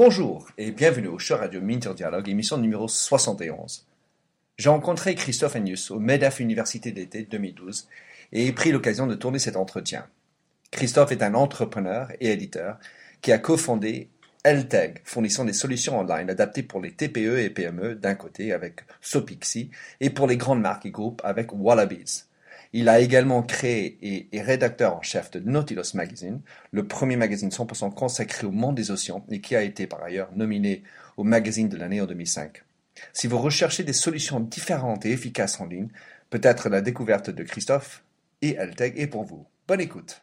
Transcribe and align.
Bonjour 0.00 0.46
et 0.56 0.70
bienvenue 0.70 1.08
au 1.08 1.18
show 1.18 1.36
radio 1.36 1.60
Minter 1.60 1.92
Dialogue, 1.92 2.28
émission 2.28 2.56
numéro 2.56 2.86
71. 2.86 3.84
J'ai 4.56 4.68
rencontré 4.68 5.16
Christophe 5.16 5.56
Agnus 5.56 5.90
au 5.90 5.98
MEDEF 5.98 6.38
Université 6.38 6.92
d'été 6.92 7.24
2012 7.24 7.88
et 8.30 8.46
ai 8.46 8.52
pris 8.52 8.70
l'occasion 8.70 9.08
de 9.08 9.16
tourner 9.16 9.40
cet 9.40 9.56
entretien. 9.56 10.06
Christophe 10.70 11.10
est 11.10 11.24
un 11.24 11.34
entrepreneur 11.34 12.12
et 12.20 12.30
éditeur 12.30 12.78
qui 13.22 13.32
a 13.32 13.38
cofondé 13.38 14.08
LTEG, 14.44 15.00
fournissant 15.02 15.44
des 15.44 15.52
solutions 15.52 15.98
online 15.98 16.30
adaptées 16.30 16.62
pour 16.62 16.80
les 16.80 16.92
TPE 16.92 17.40
et 17.40 17.50
PME 17.50 17.96
d'un 17.96 18.14
côté 18.14 18.52
avec 18.52 18.82
Sopixi 19.00 19.72
et 19.98 20.10
pour 20.10 20.28
les 20.28 20.36
grandes 20.36 20.60
marques 20.60 20.86
et 20.86 20.92
groupes 20.92 21.22
avec 21.24 21.52
Wallabies. 21.52 22.27
Il 22.72 22.88
a 22.88 23.00
également 23.00 23.42
créé 23.42 23.98
et 24.02 24.28
est 24.36 24.42
rédacteur 24.42 24.96
en 24.96 25.02
chef 25.02 25.30
de 25.30 25.40
Nautilus 25.40 25.94
Magazine, 25.94 26.40
le 26.70 26.86
premier 26.86 27.16
magazine 27.16 27.48
100% 27.48 27.94
consacré 27.94 28.46
au 28.46 28.50
monde 28.50 28.74
des 28.74 28.90
océans 28.90 29.24
et 29.30 29.40
qui 29.40 29.56
a 29.56 29.62
été 29.62 29.86
par 29.86 30.02
ailleurs 30.02 30.30
nominé 30.36 30.82
au 31.16 31.24
magazine 31.24 31.68
de 31.68 31.76
l'année 31.76 32.00
en 32.00 32.06
2005. 32.06 32.62
Si 33.12 33.26
vous 33.26 33.38
recherchez 33.38 33.84
des 33.84 33.92
solutions 33.92 34.40
différentes 34.40 35.06
et 35.06 35.12
efficaces 35.12 35.60
en 35.60 35.66
ligne, 35.66 35.88
peut-être 36.30 36.68
la 36.68 36.80
découverte 36.80 37.30
de 37.30 37.42
Christophe 37.42 38.04
et 38.42 38.58
Alteg 38.58 38.98
est 38.98 39.06
pour 39.06 39.24
vous. 39.24 39.46
Bonne 39.66 39.80
écoute. 39.80 40.22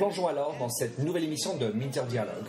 Plongeons 0.00 0.28
alors 0.28 0.56
dans 0.58 0.70
cette 0.70 0.98
nouvelle 0.98 1.24
émission 1.24 1.58
de 1.58 1.66
Minter 1.72 2.04
Dialogue. 2.08 2.46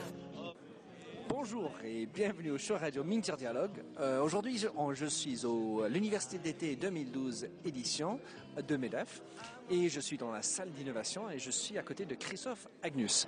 Bonjour 1.28 1.70
et 1.84 2.06
bienvenue 2.06 2.52
au 2.52 2.58
show 2.58 2.78
radio 2.80 3.04
Minter 3.04 3.34
Dialogue. 3.38 3.84
Euh, 4.00 4.22
aujourd'hui, 4.22 4.58
je, 4.58 5.06
suis 5.08 5.42
à 5.84 5.90
l'Université 5.90 6.38
d'été 6.38 6.78
2012 6.78 7.50
édition 7.66 8.22
de 8.66 8.78
MEDEF 8.78 9.22
et 9.70 9.90
je 9.90 10.00
suis 10.00 10.18
dans 10.18 10.32
la 10.32 10.42
salle 10.44 10.70
d'innovation 10.72 11.30
et 11.30 11.40
je 11.40 11.52
suis 11.52 11.78
à 11.78 11.82
côté 11.82 12.06
de 12.06 12.16
Christophe 12.16 12.70
Agnus 12.84 13.28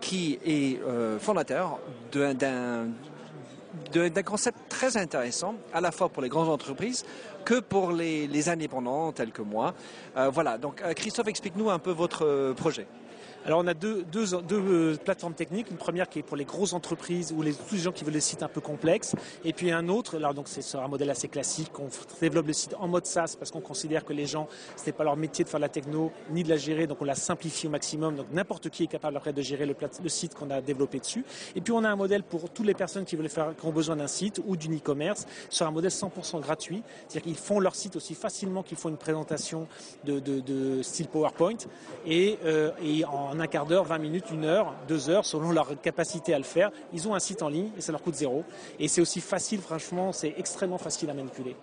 qui 0.00 0.38
est 0.46 0.80
euh, 0.80 1.18
fondateur 1.18 1.80
d'un 2.12 2.90
d'un 3.92 4.22
concept 4.22 4.68
très 4.68 4.96
intéressant, 4.96 5.56
à 5.72 5.80
la 5.80 5.90
fois 5.90 6.08
pour 6.08 6.22
les 6.22 6.28
grandes 6.28 6.48
entreprises 6.48 7.04
que 7.44 7.58
pour 7.58 7.90
les, 7.90 8.48
indépendants 8.48 9.10
tels 9.10 9.32
que 9.32 9.42
moi. 9.42 9.74
Euh, 10.16 10.30
voilà, 10.30 10.58
donc 10.58 10.80
Christophe, 10.94 11.26
explique-nous 11.26 11.70
un 11.70 11.80
peu 11.80 11.90
votre 11.90 12.52
projet. 12.52 12.86
Alors 13.46 13.60
on 13.62 13.66
a 13.66 13.74
deux, 13.74 14.04
deux, 14.10 14.24
deux, 14.40 14.58
euh, 14.58 14.96
plateformes 14.96 15.34
techniques. 15.34 15.70
Une 15.70 15.76
première 15.76 16.08
qui 16.08 16.20
est 16.20 16.22
pour 16.22 16.36
les 16.36 16.46
grosses 16.46 16.72
entreprises 16.72 17.30
ou 17.36 17.42
les, 17.42 17.52
tous 17.52 17.74
les 17.74 17.80
gens 17.82 17.92
qui 17.92 18.02
veulent 18.02 18.14
des 18.14 18.20
sites 18.20 18.42
un 18.42 18.48
peu 18.48 18.62
complexes. 18.62 19.14
Et 19.44 19.52
puis 19.52 19.70
un 19.70 19.88
autre, 19.88 20.18
là 20.18 20.32
donc 20.32 20.48
c'est 20.48 20.62
sur 20.62 20.80
un 20.80 20.88
modèle 20.88 21.10
assez 21.10 21.28
classique. 21.28 21.78
On 21.78 21.88
développe 22.22 22.46
le 22.46 22.54
site 22.54 22.74
en 22.78 22.88
mode 22.88 23.04
SaaS 23.04 23.36
parce 23.38 23.50
qu'on 23.50 23.60
considère 23.60 24.06
que 24.06 24.14
les 24.14 24.24
gens, 24.24 24.48
ce 24.76 24.86
n'est 24.86 24.92
pas 24.92 25.04
leur 25.04 25.16
métier 25.16 25.44
de 25.44 25.50
faire 25.50 25.60
la 25.60 25.68
techno 25.68 26.10
ni 26.30 26.42
de 26.42 26.48
la 26.48 26.56
gérer. 26.56 26.86
Donc 26.86 27.02
on 27.02 27.04
la 27.04 27.14
simplifie 27.14 27.66
au 27.66 27.70
maximum. 27.70 28.16
Donc 28.16 28.26
n'importe 28.32 28.70
qui 28.70 28.84
est 28.84 28.86
capable 28.86 29.20
de 29.30 29.42
gérer 29.42 29.66
le, 29.66 29.76
le 30.02 30.08
site 30.08 30.34
qu'on 30.34 30.48
a 30.48 30.62
développé 30.62 30.98
dessus. 30.98 31.24
Et 31.54 31.60
puis 31.60 31.72
on 31.72 31.84
a 31.84 31.90
un 31.90 31.96
modèle 31.96 32.22
pour 32.22 32.48
toutes 32.48 32.66
les 32.66 32.74
personnes 32.74 33.04
qui 33.04 33.16
veulent 33.16 33.28
faire, 33.28 33.54
qui 33.54 33.66
ont 33.66 33.72
besoin 33.72 33.96
d'un 33.96 34.06
site 34.06 34.40
ou 34.46 34.56
d'une 34.56 34.78
e-commerce 34.78 35.26
sur 35.50 35.66
un 35.66 35.70
modèle 35.70 35.90
100% 35.90 36.40
gratuit. 36.40 36.82
C'est-à-dire 37.08 37.22
qu'ils 37.22 37.42
font 37.42 37.60
leur 37.60 37.74
site 37.74 37.96
aussi 37.96 38.14
facilement 38.14 38.62
qu'ils 38.62 38.78
font 38.78 38.88
une 38.88 38.96
présentation 38.96 39.68
de, 40.04 40.18
de, 40.18 40.40
de 40.40 40.82
style 40.82 41.08
PowerPoint 41.08 41.58
et, 42.06 42.38
euh, 42.46 42.70
et 42.82 43.04
en 43.04 43.33
en 43.34 43.40
un 43.40 43.46
quart 43.46 43.66
d'heure, 43.66 43.84
20 43.84 43.98
minutes, 43.98 44.26
une 44.32 44.44
heure, 44.44 44.74
deux 44.88 45.10
heures, 45.10 45.24
selon 45.24 45.50
leur 45.50 45.80
capacité 45.80 46.34
à 46.34 46.38
le 46.38 46.44
faire. 46.44 46.70
Ils 46.92 47.08
ont 47.08 47.14
un 47.14 47.18
site 47.20 47.42
en 47.42 47.48
ligne 47.48 47.70
et 47.76 47.80
ça 47.80 47.92
leur 47.92 48.02
coûte 48.02 48.14
zéro. 48.14 48.44
Et 48.78 48.88
c'est 48.88 49.00
aussi 49.00 49.20
facile, 49.20 49.60
franchement, 49.60 50.12
c'est 50.12 50.34
extrêmement 50.36 50.78
facile 50.78 51.10
à 51.10 51.14
manipuler. 51.14 51.56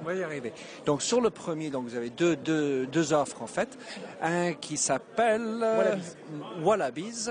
on, 0.00 0.04
va, 0.04 0.14
y 0.14 0.22
arriver. 0.22 0.52
Donc 0.86 1.02
sur 1.02 1.20
le 1.20 1.30
premier, 1.30 1.70
donc 1.70 1.84
vous 1.84 1.96
avez 1.96 2.10
deux, 2.10 2.36
deux, 2.36 2.86
deux 2.86 3.12
offres 3.12 3.42
en 3.42 3.46
fait. 3.46 3.78
Un 4.22 4.54
qui 4.54 4.76
s'appelle 4.76 5.64
Wallabies. 6.62 7.30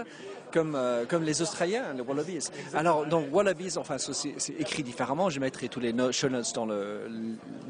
Comme, 0.52 0.76
euh, 0.76 1.06
comme, 1.08 1.24
les 1.24 1.42
Australiens, 1.42 1.94
les 1.96 2.02
Wallabies. 2.02 2.50
Alors, 2.76 3.08
donc 3.08 3.26
Wallabies, 3.32 3.76
enfin, 3.80 3.98
c'est 3.98 4.54
écrit 4.60 4.84
différemment. 4.84 5.28
Je 5.32 5.40
mettrai 5.40 5.68
tous 5.68 5.80
les 5.80 5.92
show 6.12 6.30
notes 6.30 6.54
dans 6.54 6.68
le, 6.68 7.08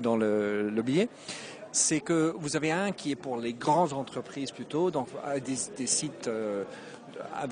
dans 0.02 0.18
le, 0.18 0.70
le 0.70 0.82
billet 0.82 1.08
c'est 1.74 2.02
que 2.02 2.34
vous 2.38 2.56
avez 2.56 2.72
un 2.72 2.92
qui 2.92 3.12
est 3.12 3.16
pour 3.16 3.38
les 3.38 3.54
grandes 3.54 3.94
entreprises 3.94 4.52
plutôt, 4.52 4.92
donc 4.92 5.08
euh, 5.26 5.40
des, 5.40 5.88
sites 5.88 6.28
euh, 6.28 6.64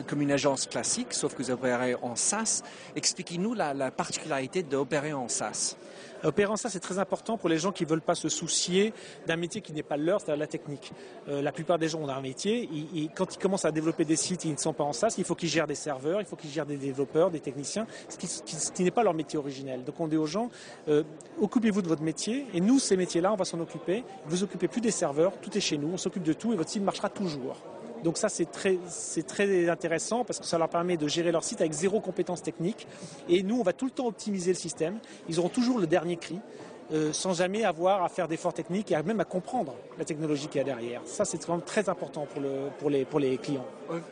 comme 0.07 0.22
une 0.22 0.31
agence 0.31 0.67
classique, 0.67 1.13
sauf 1.13 1.35
que 1.35 1.44
vous 1.44 1.51
opérez 1.51 1.95
en 2.01 2.16
SaaS. 2.16 2.63
Expliquez-nous 2.95 3.53
la, 3.53 3.91
particularité 3.91 4.63
d'opérer 4.63 5.13
en 5.13 5.27
SaaS. 5.27 5.75
Opérer 6.23 6.51
en 6.51 6.55
SaaS, 6.55 6.69
c'est 6.69 6.79
très 6.79 6.99
important 6.99 7.38
pour 7.38 7.49
les 7.49 7.57
gens 7.57 7.71
qui 7.71 7.83
ne 7.83 7.89
veulent 7.89 8.01
pas 8.01 8.16
se 8.16 8.29
soucier 8.29 8.94
d'un 9.25 9.38
métier 9.38 9.61
qui 9.61 9.73
n'est 9.73 9.83
pas 9.83 9.97
leur, 9.97 10.21
c'est-à-dire 10.21 10.39
la 10.39 10.47
technique. 10.47 10.91
Euh, 11.27 11.41
la 11.41 11.51
plupart 11.51 11.79
des 11.79 11.89
gens 11.89 12.00
ont 12.00 12.07
un 12.07 12.21
métier. 12.21 12.69
quand 13.16 13.33
ils 13.33 13.39
commencent 13.39 13.66
à 13.66 13.71
développer 13.71 14.05
des 14.05 14.16
sites, 14.16 14.45
ils 14.45 14.51
ne 14.51 14.57
sont 14.57 14.73
pas 14.73 14.83
en 14.83 14.94
SaaS. 14.94 15.16
Il 15.17 15.23
faut 15.23 15.35
qu'ils 15.35 15.50
gèrent 15.50 15.67
des 15.67 15.75
serveurs, 15.75 16.21
il 16.21 16.25
faut 16.25 16.35
qu'ils 16.35 16.51
gèrent 16.51 16.66
des 16.66 16.77
développeurs, 16.77 17.31
des 17.31 17.39
techniciens, 17.39 17.88
ce 18.07 18.71
qui, 18.71 18.83
n'est 18.83 18.91
pas 18.91 19.03
leur 19.03 19.13
métier 19.13 19.39
originel. 19.39 19.83
Donc 19.83 20.00
on 20.00 20.07
dit 20.07 20.17
aux 20.17 20.27
gens, 20.27 20.50
euh, 20.88 21.03
occupez-vous 21.39 21.81
de 21.81 21.88
votre 21.88 22.03
métier 22.03 22.45
et 22.53 22.61
nous, 22.61 22.79
ces 22.79 22.97
métiers-là, 22.97 23.33
on 23.33 23.38
va 23.38 23.45
s'en 23.45 23.59
occuper. 23.59 24.03
Vous 24.25 24.44
occupez 24.44 24.67
plus 24.67 24.81
des 24.81 24.91
serveurs, 24.91 25.33
tout 25.41 25.55
est 25.57 25.61
chez 25.61 25.77
nous, 25.77 25.89
on 25.94 25.97
s'occupe 25.97 26.23
de 26.23 26.33
tout 26.33 26.53
et 26.53 26.55
votre 26.55 26.69
site 26.69 26.83
marchera 26.83 27.09
toujours. 27.09 27.57
Donc 28.03 28.17
ça, 28.17 28.29
c'est 28.29 28.51
très, 28.51 28.78
très 29.28 29.69
intéressant 29.69 30.23
parce 30.23 30.39
que 30.39 30.45
ça 30.45 30.57
leur 30.57 30.69
permet 30.69 30.97
de 30.97 31.07
gérer 31.07 31.31
leur 31.31 31.44
site 31.44 31.62
avec 31.62 31.73
zéro 31.73 32.00
compétence 32.00 32.41
technique. 32.41 32.88
Et 33.29 33.44
nous, 33.44 33.59
on 33.59 33.63
va 33.63 33.73
tout 33.73 33.85
le 33.85 33.91
temps 33.91 34.07
optimiser 34.07 34.51
le 34.51 34.57
système. 34.57 35.00
Ils 35.29 35.39
auront 35.39 35.50
toujours 35.50 35.79
le 35.79 35.88
dernier 35.88 36.17
cri. 36.17 36.39
Euh, 36.94 37.13
sans 37.13 37.34
jamais 37.34 37.63
avoir 37.63 38.03
à 38.03 38.09
faire 38.09 38.28
d'efforts 38.28 38.53
techniques 38.53 38.91
et 38.91 39.01
même 39.01 39.22
à 39.22 39.23
comprendre 39.23 39.73
la 39.97 40.03
technologie 40.03 40.47
qu'il 40.47 40.57
y 40.57 40.62
a 40.62 40.66
derrière. 40.66 41.01
Ça, 41.06 41.23
c'est 41.23 41.45
quand 41.45 41.53
même 41.53 41.62
très 41.62 41.88
important 41.88 42.25
pour, 42.25 42.41
le, 42.41 42.67
pour, 42.79 42.89
les, 42.89 43.06
pour 43.06 43.22
les 43.22 43.38
clients. 43.38 43.66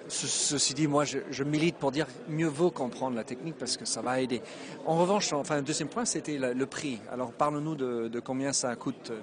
ceci 0.08 0.74
dit, 0.74 0.88
moi, 0.88 1.04
je, 1.04 1.44
milite 1.44 1.76
pour 1.76 1.92
dire 1.92 2.08
mieux 2.30 2.48
vaut 2.48 2.72
comprendre 2.72 3.18
la 3.18 3.26
technique 3.26 3.58
parce 3.58 3.76
que 3.76 3.84
ça 3.84 4.02
va 4.02 4.22
aider. 4.22 4.42
En 4.86 4.98
revanche, 4.98 5.34
enfin, 5.34 5.62
deuxième 5.62 5.90
point, 5.90 6.06
c'était 6.06 6.38
le, 6.38 6.66
prix. 6.66 7.02
Alors, 7.12 7.34
parle-nous 7.34 7.76
de, 7.76 8.08
de, 8.08 8.20
combien 8.22 8.54
ça 8.54 8.74
coûte 8.78 9.12
euh, 9.12 9.20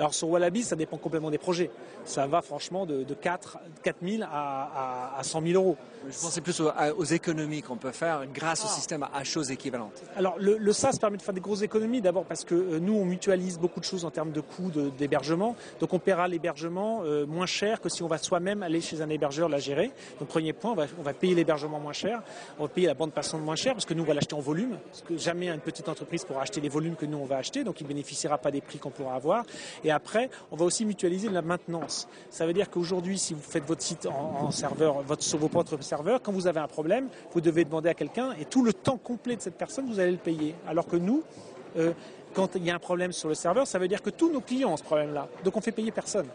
alors 0.00 0.14
sur 0.14 0.30
Wallaby, 0.30 0.62
ça 0.62 0.76
dépend 0.76 0.96
complètement 0.96 1.30
des 1.30 1.36
projets. 1.36 1.70
Ça 2.04 2.26
va 2.26 2.40
franchement 2.40 2.86
de, 2.86 3.04
de 3.04 3.12
4, 3.12 3.58
000 4.02 4.22
à, 4.22 5.18
à, 5.18 5.22
100 5.22 5.42
000 5.42 5.62
euros. 5.62 5.76
Je 6.08 6.18
pensais 6.18 6.40
plus 6.40 6.58
aux, 6.60 7.04
économies 7.04 7.60
qu'on 7.60 7.76
peut 7.76 7.90
faire 7.90 8.24
grâce 8.32 8.64
au 8.64 8.68
ah. 8.70 8.72
système 8.72 9.06
à 9.12 9.22
choses 9.24 9.50
équivalentes. 9.50 10.02
Alors 10.16 10.36
le, 10.38 10.56
le, 10.56 10.72
SaaS 10.72 10.96
permet 10.98 11.18
de 11.18 11.22
faire 11.22 11.34
des 11.34 11.42
grosses 11.42 11.60
économies 11.60 12.00
d'abord 12.00 12.24
parce 12.24 12.46
que 12.46 12.54
euh, 12.54 12.78
nous 12.80 12.94
on 12.94 13.04
mutualise 13.04 13.58
beaucoup 13.58 13.78
de 13.78 13.84
choses 13.84 14.06
en 14.06 14.10
termes 14.10 14.32
de 14.32 14.40
coûts 14.40 14.70
d'hébergement. 14.96 15.54
Donc 15.80 15.92
on 15.92 15.98
paiera 15.98 16.28
l'hébergement 16.28 17.02
euh, 17.04 17.26
moins 17.26 17.44
cher 17.44 17.82
que 17.82 17.90
si 17.90 18.02
on 18.02 18.08
va 18.08 18.16
soi-même 18.16 18.62
aller 18.62 18.80
chez 18.80 19.02
un 19.02 19.10
hébergeur 19.10 19.50
la 19.50 19.58
gérer. 19.58 19.92
Donc 20.18 20.28
premier 20.28 20.54
point, 20.54 20.72
on 20.72 20.76
va, 20.76 20.86
on 20.98 21.02
va 21.02 21.12
payer 21.12 21.34
l'hébergement 21.34 21.78
moins 21.78 21.92
cher, 21.92 22.22
on 22.58 22.62
va 22.62 22.68
payer 22.70 22.86
la 22.86 22.94
bande 22.94 23.12
passante 23.12 23.42
moins 23.42 23.56
cher 23.56 23.74
parce 23.74 23.84
que 23.84 23.92
nous 23.92 24.02
on 24.02 24.06
va 24.06 24.14
l'acheter 24.14 24.34
en 24.34 24.40
volume. 24.40 24.78
Parce 24.90 25.02
que 25.02 25.18
jamais 25.18 25.50
une 25.50 25.60
petite 25.60 25.90
entreprise 25.90 26.24
pourra 26.24 26.40
acheter 26.40 26.62
les 26.62 26.70
volumes 26.70 26.96
que 26.96 27.04
nous 27.04 27.18
on 27.18 27.26
va 27.26 27.36
acheter, 27.36 27.64
donc 27.64 27.82
il 27.82 27.86
bénéficiera 27.86 28.38
pas 28.38 28.50
des 28.50 28.62
prix 28.62 28.78
qu'on 28.78 28.88
pourra 28.88 29.16
avoir. 29.16 29.44
Et 29.84 29.89
après, 29.90 30.30
on 30.50 30.56
va 30.56 30.64
aussi 30.64 30.84
mutualiser 30.84 31.28
la 31.28 31.42
maintenance. 31.42 32.08
Ça 32.30 32.46
veut 32.46 32.52
dire 32.52 32.70
qu'aujourd'hui, 32.70 33.18
si 33.18 33.34
vous 33.34 33.42
faites 33.42 33.64
votre 33.64 33.82
site 33.82 34.08
sur 35.20 35.38
vos 35.38 35.48
propres 35.48 35.82
serveurs, 35.82 36.22
quand 36.22 36.32
vous 36.32 36.46
avez 36.46 36.60
un 36.60 36.68
problème, 36.68 37.08
vous 37.32 37.40
devez 37.40 37.64
demander 37.64 37.88
à 37.88 37.94
quelqu'un 37.94 38.32
et 38.40 38.44
tout 38.44 38.64
le 38.64 38.72
temps 38.72 38.98
complet 38.98 39.36
de 39.36 39.42
cette 39.42 39.56
personne, 39.56 39.86
vous 39.86 40.00
allez 40.00 40.12
le 40.12 40.16
payer. 40.16 40.54
Alors 40.66 40.86
que 40.86 40.96
nous, 40.96 41.22
euh, 41.76 41.92
quand 42.34 42.56
il 42.56 42.64
y 42.64 42.70
a 42.70 42.74
un 42.74 42.80
problème 42.80 43.12
sur 43.12 43.28
le 43.28 43.34
serveur, 43.34 43.66
ça 43.66 43.78
veut 43.78 43.88
dire 43.88 44.02
que 44.02 44.10
tous 44.10 44.30
nos 44.30 44.40
clients 44.40 44.72
ont 44.72 44.76
ce 44.76 44.84
problème-là. 44.84 45.28
Donc 45.44 45.56
on 45.56 45.60
fait 45.60 45.72
payer 45.72 45.90
personne. 45.90 46.26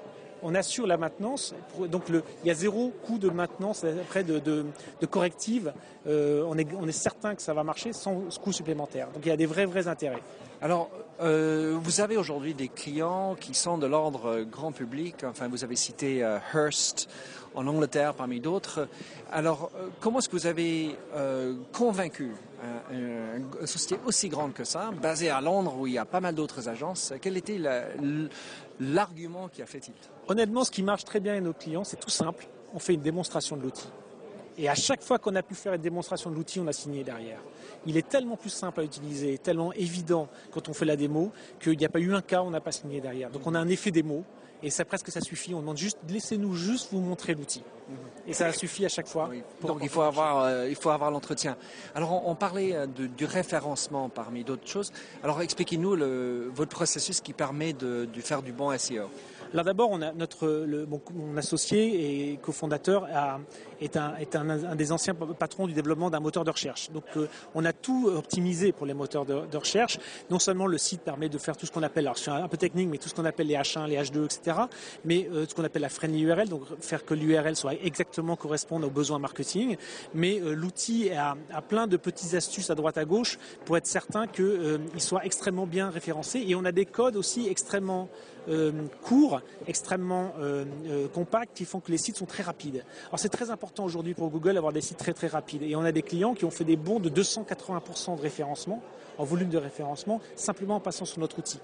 On 0.44 0.54
assure 0.54 0.86
la 0.86 0.98
maintenance, 0.98 1.56
donc 1.90 2.04
il 2.10 2.22
y 2.48 2.52
a 2.52 2.54
zéro 2.54 2.92
coût 3.04 3.18
de 3.18 3.30
maintenance 3.30 3.84
après 3.84 4.24
de, 4.24 4.38
de, 4.38 5.06
corrective. 5.06 5.74
Euh, 6.08 6.44
on, 6.48 6.58
est, 6.58 6.92
certain 6.92 7.34
que 7.36 7.42
ça 7.42 7.54
va 7.54 7.64
marcher 7.64 7.94
sans 7.94 8.22
coût 8.44 8.52
supplémentaire. 8.52 9.08
Donc 9.12 9.26
il 9.26 9.30
y 9.30 9.32
a 9.32 9.38
des 9.38 9.46
vrais 9.46 9.66
vrais 9.66 9.88
intérêts. 9.88 10.22
Alors, 10.62 10.90
euh, 11.22 11.78
vous 11.82 12.02
avez 12.02 12.18
aujourd'hui 12.18 12.54
des 12.54 12.68
clients 12.68 13.36
qui 13.40 13.54
sont 13.54 13.78
de 13.78 13.88
l'ordre 13.88 14.42
grand 14.44 14.72
public. 14.72 15.24
Enfin, 15.24 15.48
vous 15.48 15.64
avez 15.64 15.76
cité 15.76 16.24
euh, 16.24 16.40
Hearst 16.54 17.10
en 17.56 17.68
Angleterre 17.68 18.14
parmi 18.14 18.40
d'autres. 18.40 18.88
Alors, 19.32 19.72
euh, 19.76 19.88
comment 20.00 20.20
est-ce 20.20 20.30
que 20.30 20.36
vous 20.36 20.48
avez 20.48 20.98
convaincu 21.72 22.32
une 22.92 23.68
société 23.68 24.00
aussi 24.06 24.30
grande 24.30 24.54
que 24.54 24.64
ça, 24.64 24.92
basée 25.02 25.30
à 25.30 25.40
Londres 25.40 25.76
où 25.78 25.88
il 25.88 25.94
y 25.94 25.98
a 25.98 26.06
pas 26.06 26.20
mal 26.20 26.36
d'autres 26.36 26.68
agences? 26.68 27.14
Quel 27.22 27.38
était 27.38 27.60
l'argument 28.80 29.50
qui 29.50 29.62
a 29.62 29.66
fait 29.66 29.80
tilt? 29.80 30.10
Honnêtement, 30.28 30.64
ce 30.64 30.72
qui 30.72 30.84
marche 30.84 31.04
très 31.04 31.20
bien 31.20 31.34
avec 31.34 31.44
nos 31.44 31.54
clients, 31.54 31.84
c'est 31.84 32.00
tout 32.00 32.10
simple. 32.10 32.48
On 32.74 32.80
fait 32.80 32.96
une 32.96 33.02
démonstration 33.02 33.56
de 33.56 33.62
l'outil. 33.62 33.88
Et 34.58 34.70
à 34.70 34.76
chaque 34.76 35.02
fois 35.02 35.20
qu'on 35.20 35.36
a 35.36 35.44
pu 35.44 35.54
faire 35.54 35.74
une 35.74 35.82
démonstration 35.82 36.30
de 36.30 36.36
l'outil, 36.36 36.60
on 36.60 36.68
a 36.68 36.74
signé 36.74 37.04
derrière. 37.04 37.40
Il 37.86 37.98
est 37.98 38.08
tellement 38.08 38.38
plus 38.38 38.50
simple 38.50 38.80
à 38.80 38.84
utiliser, 38.84 39.38
tellement 39.38 39.74
évident 39.74 40.30
quand 40.52 40.70
on 40.70 40.74
fait 40.74 40.86
la 40.86 40.96
démo, 40.96 41.32
qu'il 41.60 41.78
n'y 41.78 41.86
a 41.86 41.90
pas 41.90 42.00
eu 42.00 42.14
un 42.14 42.22
cas 42.22 42.42
où 42.42 42.46
on 42.46 42.52
n'a 42.52 42.62
pas 42.62 42.72
signé 42.72 43.02
derrière. 43.02 43.30
Donc 43.30 43.46
on 43.46 43.54
a 43.54 43.60
un 43.60 43.68
effet 43.68 43.92
démo, 43.92 44.24
et 44.64 44.70
ça 44.70 44.86
presque 44.86 45.12
ça 45.12 45.22
suffit. 45.22 45.54
On 45.54 45.60
demande 45.60 45.78
juste, 45.78 45.98
laissez-nous 46.10 46.56
juste 46.56 46.90
vous 46.92 47.02
montrer 47.02 47.36
l'outil. 47.36 47.64
Et 48.28 48.34
ça 48.34 48.52
suffit 48.52 48.86
à 48.86 48.90
chaque 48.90 49.08
fois. 49.08 49.30
Donc 49.62 49.80
il 49.84 49.90
faut 49.90 50.02
avoir, 50.02 50.40
euh, 50.40 50.70
il 50.70 50.76
faut 50.76 50.90
avoir 50.90 51.12
l'entretien. 51.12 51.58
Alors 51.94 52.28
on, 52.28 52.34
parlait 52.34 52.74
euh, 52.74 52.88
du 52.88 53.26
référencement 53.26 54.10
parmi 54.10 54.44
d'autres 54.44 54.68
choses. 54.68 54.92
Alors 55.22 55.42
expliquez-nous 55.42 55.98
votre 56.54 56.72
processus 56.72 57.22
qui 57.22 57.34
permet 57.34 57.74
de 57.74 58.08
faire 58.22 58.42
du 58.42 58.54
bon 58.54 58.76
SEO. 58.78 59.10
Là 59.56 59.64
d'abord, 59.64 59.90
on 59.90 60.02
a 60.02 60.12
notre 60.12 60.48
le, 60.48 60.86
mon, 60.86 61.38
associé 61.38 62.32
et 62.34 62.38
cofondateur 62.38 63.08
est, 63.80 63.96
un, 63.96 64.18
est 64.18 64.36
un, 64.36 64.76
des 64.76 64.92
anciens 64.92 65.16
patrons 65.16 65.66
du 65.66 65.72
développement 65.72 66.10
d'un 66.10 66.20
moteur 66.20 66.44
de 66.44 66.52
recherche. 66.52 66.92
Donc 66.92 67.06
euh, 67.16 67.30
on 67.54 67.64
a 67.64 67.72
tout 67.72 68.12
optimisé 68.14 68.74
pour 68.74 68.86
les 68.86 68.94
moteurs 68.94 69.26
de, 69.26 69.56
recherche. 69.56 69.98
Non 70.30 70.40
seulement 70.40 70.68
le 70.68 70.78
site 70.78 71.04
permet 71.04 71.30
de 71.30 71.38
faire 71.38 71.56
tout 71.56 71.66
ce 71.66 71.72
qu'on 71.72 71.84
appelle, 71.84 72.06
alors 72.06 72.18
c'est 72.18 72.32
un 72.32 72.50
peu 72.50 72.58
technique, 72.58 72.90
mais 72.90 72.98
tout 72.98 73.08
ce 73.08 73.16
qu'on 73.16 73.24
appelle 73.24 73.48
les 73.48 73.56
H1, 73.56 73.88
les 73.88 73.96
H2, 73.96 74.26
etc. 74.26 74.58
Mais 75.06 75.30
euh, 75.32 75.46
ce 75.48 75.56
qu'on 75.56 75.64
appelle 75.64 75.84
la 75.84 75.90
friendly 75.90 76.24
URL, 76.24 76.50
donc 76.50 76.64
faire 76.82 77.06
que 77.06 77.14
l'URL 77.14 77.56
soit 77.56 77.76
exactement 77.82 78.36
corresponde 78.36 78.84
aux 78.84 78.90
besoins 78.90 79.20
marketing. 79.20 79.78
Mais 80.14 80.42
euh, 80.42 80.54
l'outil 80.54 81.12
a, 81.12 81.38
a, 81.54 81.62
plein 81.62 81.88
de 81.88 81.96
petites 81.96 82.34
astuces 82.34 82.72
à 82.72 82.76
droite 82.76 82.98
à 82.98 83.06
gauche 83.06 83.40
pour 83.64 83.78
être 83.78 83.88
certain 83.88 84.28
qu'il 84.28 84.82
soit 84.98 85.26
extrêmement 85.26 85.66
bien 85.66 85.90
référencé. 85.90 86.44
Et 86.46 86.56
on 86.56 86.66
a 86.66 86.74
des 86.74 86.86
codes 86.86 87.16
aussi 87.16 87.48
extrêmement 87.48 88.10
courts 89.02 89.42
extrêmement 89.68 90.34
euh, 90.40 90.66
euh, 90.88 91.08
compacts 91.08 91.56
qui 91.56 91.66
font 91.66 91.80
que 91.80 91.92
les 91.92 91.98
sites 91.98 92.18
sont 92.18 92.26
très 92.26 92.44
rapides. 92.44 92.84
Alors 93.08 93.20
c'est 93.20 93.30
très 93.30 93.50
important 93.50 93.84
aujourd'hui 93.86 94.14
pour 94.14 94.30
Google 94.30 94.56
d'avoir 94.56 94.74
des 94.74 94.82
sites 94.82 94.98
très 94.98 95.14
très 95.14 95.28
rapides. 95.28 95.64
Et 95.64 95.76
on 95.76 95.82
a 95.82 95.92
des 95.92 96.02
clients 96.02 96.34
qui 96.34 96.46
ont 96.46 96.52
fait 96.52 96.64
des 96.64 96.76
bons 96.76 97.00
de 97.00 97.10
280% 97.10 98.18
de 98.18 98.22
référencement 98.22 98.82
en 99.18 99.24
volume 99.24 99.50
de 99.50 99.58
référencement 99.58 100.20
simplement 100.36 100.76
en 100.76 100.80
passant 100.82 101.06
sur 101.06 101.20
notre 101.20 101.40
outil. 101.40 101.60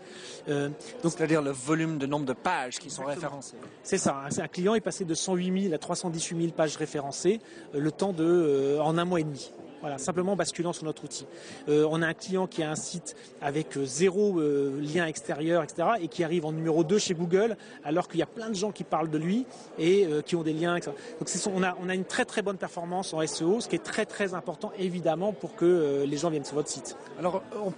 Euh, 0.47 0.69
donc 1.03 1.11
c'est-à-dire 1.11 1.41
le 1.41 1.51
volume 1.51 1.97
de 1.97 2.05
nombre 2.05 2.25
de 2.25 2.33
pages 2.33 2.79
qui 2.79 2.89
sont 2.89 3.03
référencées. 3.03 3.57
C'est 3.83 3.97
ça. 3.97 4.23
Un 4.37 4.47
client 4.47 4.73
est 4.73 4.81
passé 4.81 5.03
de 5.03 5.13
108 5.13 5.63
000 5.63 5.73
à 5.73 5.77
318 5.77 6.37
000 6.37 6.51
pages 6.53 6.77
référencées 6.77 7.41
le 7.73 7.91
temps 7.91 8.13
de 8.13 8.77
en 8.81 8.97
un 8.97 9.05
mois 9.05 9.19
et 9.19 9.23
demi. 9.23 9.51
Voilà, 9.81 9.97
simplement 9.97 10.35
basculant 10.35 10.73
sur 10.73 10.85
notre 10.85 11.03
outil. 11.03 11.25
Euh, 11.67 11.87
on 11.89 12.01
a 12.01 12.07
un 12.07 12.13
client 12.13 12.45
qui 12.45 12.61
a 12.61 12.69
un 12.69 12.75
site 12.75 13.15
avec 13.41 13.77
euh, 13.77 13.85
zéro 13.85 14.39
euh, 14.39 14.79
lien 14.79 15.07
extérieur, 15.07 15.63
etc., 15.63 15.89
et 15.99 16.07
qui 16.07 16.23
arrive 16.23 16.45
en 16.45 16.51
numéro 16.51 16.83
2 16.83 16.99
chez 16.99 17.15
Google, 17.15 17.57
alors 17.83 18.07
qu'il 18.07 18.19
y 18.19 18.23
a 18.23 18.27
plein 18.27 18.49
de 18.49 18.55
gens 18.55 18.71
qui 18.71 18.83
parlent 18.83 19.09
de 19.09 19.17
lui 19.17 19.45
et 19.79 20.07
qui 20.25 20.35
ont 20.35 20.43
des 20.43 20.53
liens, 20.53 20.75
etc. 20.75 20.91
Donc 21.19 21.29
on, 21.55 21.63
a, 21.63 21.75
on 21.81 21.89
a 21.89 21.95
une 21.95 22.05
très 22.05 22.25
très 22.25 22.41
bonne 22.41 22.57
performance 22.57 23.13
en 23.13 23.25
SEO, 23.25 23.59
ce 23.59 23.67
qui 23.67 23.75
est 23.75 23.79
très 23.79 24.05
très 24.05 24.33
important 24.33 24.71
évidemment 24.77 25.33
pour 25.33 25.55
que 25.55 26.03
les 26.05 26.17
gens 26.17 26.29
viennent 26.29 26.45
sur 26.45 26.55
votre 26.55 26.69
site. 26.69 26.95
Alors, 27.17 27.41
on 27.63 27.73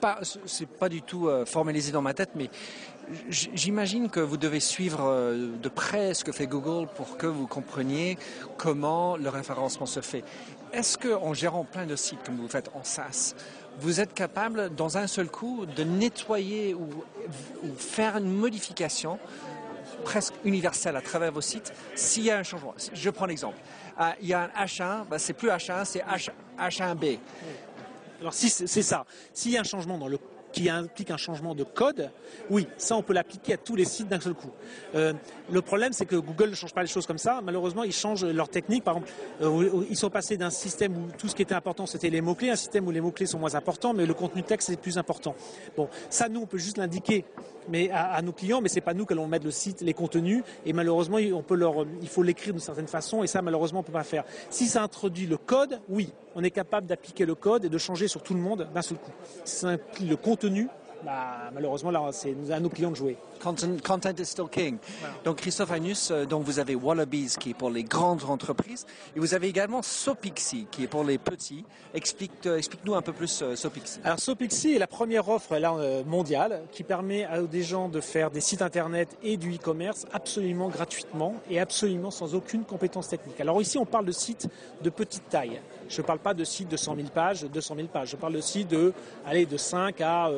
c'est 0.45 0.67
pas 0.67 0.89
du 0.89 1.01
tout 1.01 1.29
formalisé 1.45 1.91
dans 1.91 2.01
ma 2.01 2.13
tête, 2.13 2.31
mais 2.35 2.49
J'imagine 3.29 4.09
que 4.09 4.19
vous 4.19 4.37
devez 4.37 4.59
suivre 4.59 5.33
de 5.33 5.69
près 5.69 6.13
ce 6.13 6.23
que 6.23 6.31
fait 6.31 6.47
Google 6.47 6.87
pour 6.95 7.17
que 7.17 7.27
vous 7.27 7.47
compreniez 7.47 8.17
comment 8.57 9.17
le 9.17 9.29
référencement 9.29 9.85
se 9.85 10.01
fait. 10.01 10.23
Est-ce 10.71 10.97
qu'en 10.97 11.33
gérant 11.33 11.65
plein 11.65 11.85
de 11.85 11.95
sites 11.95 12.23
comme 12.25 12.37
vous 12.37 12.47
faites 12.47 12.71
en 12.73 12.83
SaaS, 12.83 13.35
vous 13.79 13.99
êtes 13.99 14.13
capable, 14.13 14.73
dans 14.73 14.97
un 14.97 15.07
seul 15.07 15.29
coup, 15.29 15.65
de 15.65 15.83
nettoyer 15.83 16.73
ou, 16.73 16.87
faire 17.77 18.17
une 18.17 18.31
modification 18.31 19.19
presque 20.03 20.33
universelle 20.43 20.95
à 20.95 21.01
travers 21.01 21.31
vos 21.31 21.41
sites 21.41 21.73
s'il 21.95 22.23
y 22.23 22.31
a 22.31 22.37
un 22.37 22.43
changement? 22.43 22.73
Je 22.93 23.09
prends 23.09 23.25
l'exemple. 23.25 23.57
Ah, 23.97 24.15
il 24.21 24.27
y 24.27 24.33
a 24.33 24.49
un 24.55 24.65
H1, 24.65 25.07
bah, 25.09 25.19
c'est 25.19 25.33
plus 25.33 25.49
H1, 25.49 25.85
c'est 25.85 25.99
H, 25.99 26.29
H1B. 26.59 27.19
Alors 28.21 28.33
si 28.33 28.49
c'est 28.49 28.81
ça, 28.81 29.05
s'il 29.33 29.51
y 29.51 29.57
a 29.57 29.59
un 29.59 29.65
changement 29.65 29.97
dans 29.97 30.07
le 30.07 30.17
qui 30.53 30.69
implique 30.69 31.11
un 31.11 31.17
changement 31.17 31.55
de 31.55 31.63
code, 31.63 32.09
oui, 32.49 32.67
ça 32.77 32.95
on 32.95 33.01
peut 33.01 33.13
l'appliquer 33.13 33.53
à 33.53 33.57
tous 33.57 33.75
les 33.75 33.85
sites 33.85 34.07
d'un 34.07 34.21
seul 34.21 34.35
coup. 34.35 34.51
Euh, 34.95 35.11
le 35.51 35.61
problème 35.61 35.91
c'est 35.91 36.05
que 36.05 36.15
Google 36.15 36.51
ne 36.51 36.55
change 36.55 36.73
pas 36.73 36.81
les 36.81 36.87
choses 36.87 37.05
comme 37.05 37.17
ça. 37.17 37.41
Malheureusement, 37.43 37.83
ils 37.83 37.91
changent 37.91 38.23
leur 38.23 38.47
technique. 38.47 38.83
Par 38.83 38.95
exemple, 38.95 39.11
euh, 39.41 39.85
ils 39.89 39.97
sont 39.97 40.09
passés 40.09 40.37
d'un 40.37 40.51
système 40.51 40.95
où 40.95 41.07
tout 41.17 41.27
ce 41.27 41.35
qui 41.35 41.41
était 41.41 41.55
important 41.55 41.85
c'était 41.85 42.09
les 42.09 42.21
mots-clés, 42.21 42.51
un 42.51 42.55
système 42.55 42.87
où 42.87 42.91
les 42.91 43.01
mots-clés 43.01 43.25
sont 43.25 43.39
moins 43.39 43.55
importants, 43.55 43.93
mais 43.93 44.05
le 44.05 44.13
contenu 44.13 44.43
texte 44.43 44.69
est 44.69 44.77
plus 44.77 44.97
important. 44.97 45.35
Bon, 45.75 45.89
ça 46.09 46.29
nous 46.29 46.41
on 46.41 46.45
peut 46.45 46.59
juste 46.59 46.77
l'indiquer 46.77 47.25
mais 47.69 47.89
à, 47.91 48.21
nos 48.21 48.31
clients, 48.31 48.61
mais 48.61 48.69
c'est 48.69 48.81
pas 48.81 48.93
nous 48.93 49.05
qui 49.05 49.13
allons 49.13 49.27
mettre 49.27 49.45
le 49.45 49.51
site, 49.51 49.81
les 49.81 49.93
contenus, 49.93 50.43
et 50.65 50.73
malheureusement 50.73 51.17
on 51.33 51.41
peut 51.41 51.55
leur, 51.55 51.85
il 52.01 52.07
faut 52.07 52.23
l'écrire 52.23 52.53
d'une 52.53 52.61
certaine 52.61 52.87
façon, 52.87 53.23
et 53.23 53.27
ça 53.27 53.41
malheureusement 53.41 53.79
on 53.79 53.83
peut 53.83 53.91
pas 53.91 54.03
faire. 54.03 54.23
Si 54.49 54.67
ça 54.67 54.83
introduit 54.83 55.27
le 55.27 55.37
code, 55.37 55.79
oui, 55.89 56.13
on 56.35 56.43
est 56.43 56.51
capable 56.51 56.87
d'appliquer 56.87 57.25
le 57.25 57.35
code 57.35 57.65
et 57.65 57.69
de 57.69 57.77
changer 57.77 58.07
sur 58.07 58.21
tout 58.23 58.33
le 58.33 58.39
monde 58.39 58.67
d'un 58.73 58.81
seul 58.81 58.97
coup. 58.97 59.11
Si 59.45 59.57
ça 59.57 59.67
implique 59.69 60.09
le 60.09 60.17
contenu, 60.17 60.67
bah, 61.03 61.51
malheureusement, 61.53 61.91
là, 61.91 62.09
c'est 62.11 62.35
à 62.51 62.59
nos 62.59 62.69
clients 62.69 62.91
de 62.91 62.95
jouer. 62.95 63.17
Content, 63.41 63.75
content 63.83 64.13
is 64.19 64.25
still 64.25 64.47
king. 64.49 64.77
Donc, 65.25 65.37
Christophe 65.37 65.71
Agnus, 65.71 66.11
euh, 66.11 66.25
donc 66.25 66.43
vous 66.43 66.59
avez 66.59 66.75
Wallabies 66.75 67.35
qui 67.37 67.49
est 67.49 67.53
pour 67.53 67.69
les 67.69 67.83
grandes 67.83 68.23
entreprises 68.29 68.85
et 69.15 69.19
vous 69.19 69.33
avez 69.33 69.47
également 69.47 69.81
Sopixi 69.81 70.67
qui 70.71 70.83
est 70.83 70.87
pour 70.87 71.03
les 71.03 71.17
petits. 71.17 71.65
Explique, 71.93 72.31
euh, 72.45 72.57
explique-nous 72.57 72.95
un 72.95 73.01
peu 73.01 73.11
plus 73.11 73.41
euh, 73.41 73.55
Sopixi. 73.55 73.99
Alors, 74.03 74.19
Sopixi 74.19 74.75
est 74.75 74.79
la 74.79 74.87
première 74.87 75.27
offre 75.27 75.57
là, 75.57 75.75
mondiale 76.05 76.61
qui 76.71 76.83
permet 76.83 77.25
à 77.25 77.41
des 77.41 77.63
gens 77.63 77.89
de 77.89 77.99
faire 77.99 78.31
des 78.31 78.41
sites 78.41 78.61
internet 78.61 79.17
et 79.23 79.35
du 79.35 79.55
e-commerce 79.55 80.05
absolument 80.13 80.69
gratuitement 80.69 81.35
et 81.49 81.59
absolument 81.59 82.11
sans 82.11 82.35
aucune 82.35 82.63
compétence 82.63 83.09
technique. 83.09 83.39
Alors, 83.41 83.61
ici, 83.61 83.77
on 83.77 83.85
parle 83.85 84.05
de 84.05 84.11
sites 84.11 84.47
de 84.81 84.89
petite 84.89 85.27
taille. 85.29 85.59
Je 85.89 86.01
ne 86.01 86.07
parle 86.07 86.19
pas 86.19 86.33
de 86.33 86.43
sites 86.43 86.69
de 86.69 86.77
100 86.77 86.95
000 86.95 87.07
pages, 87.13 87.43
200 87.45 87.75
000 87.75 87.87
pages. 87.87 88.09
Je 88.09 88.15
parle 88.15 88.33
de 88.33 88.41
sites 88.41 88.67
de, 88.67 88.93
de 89.31 89.57
5 89.57 90.01
à 90.01 90.29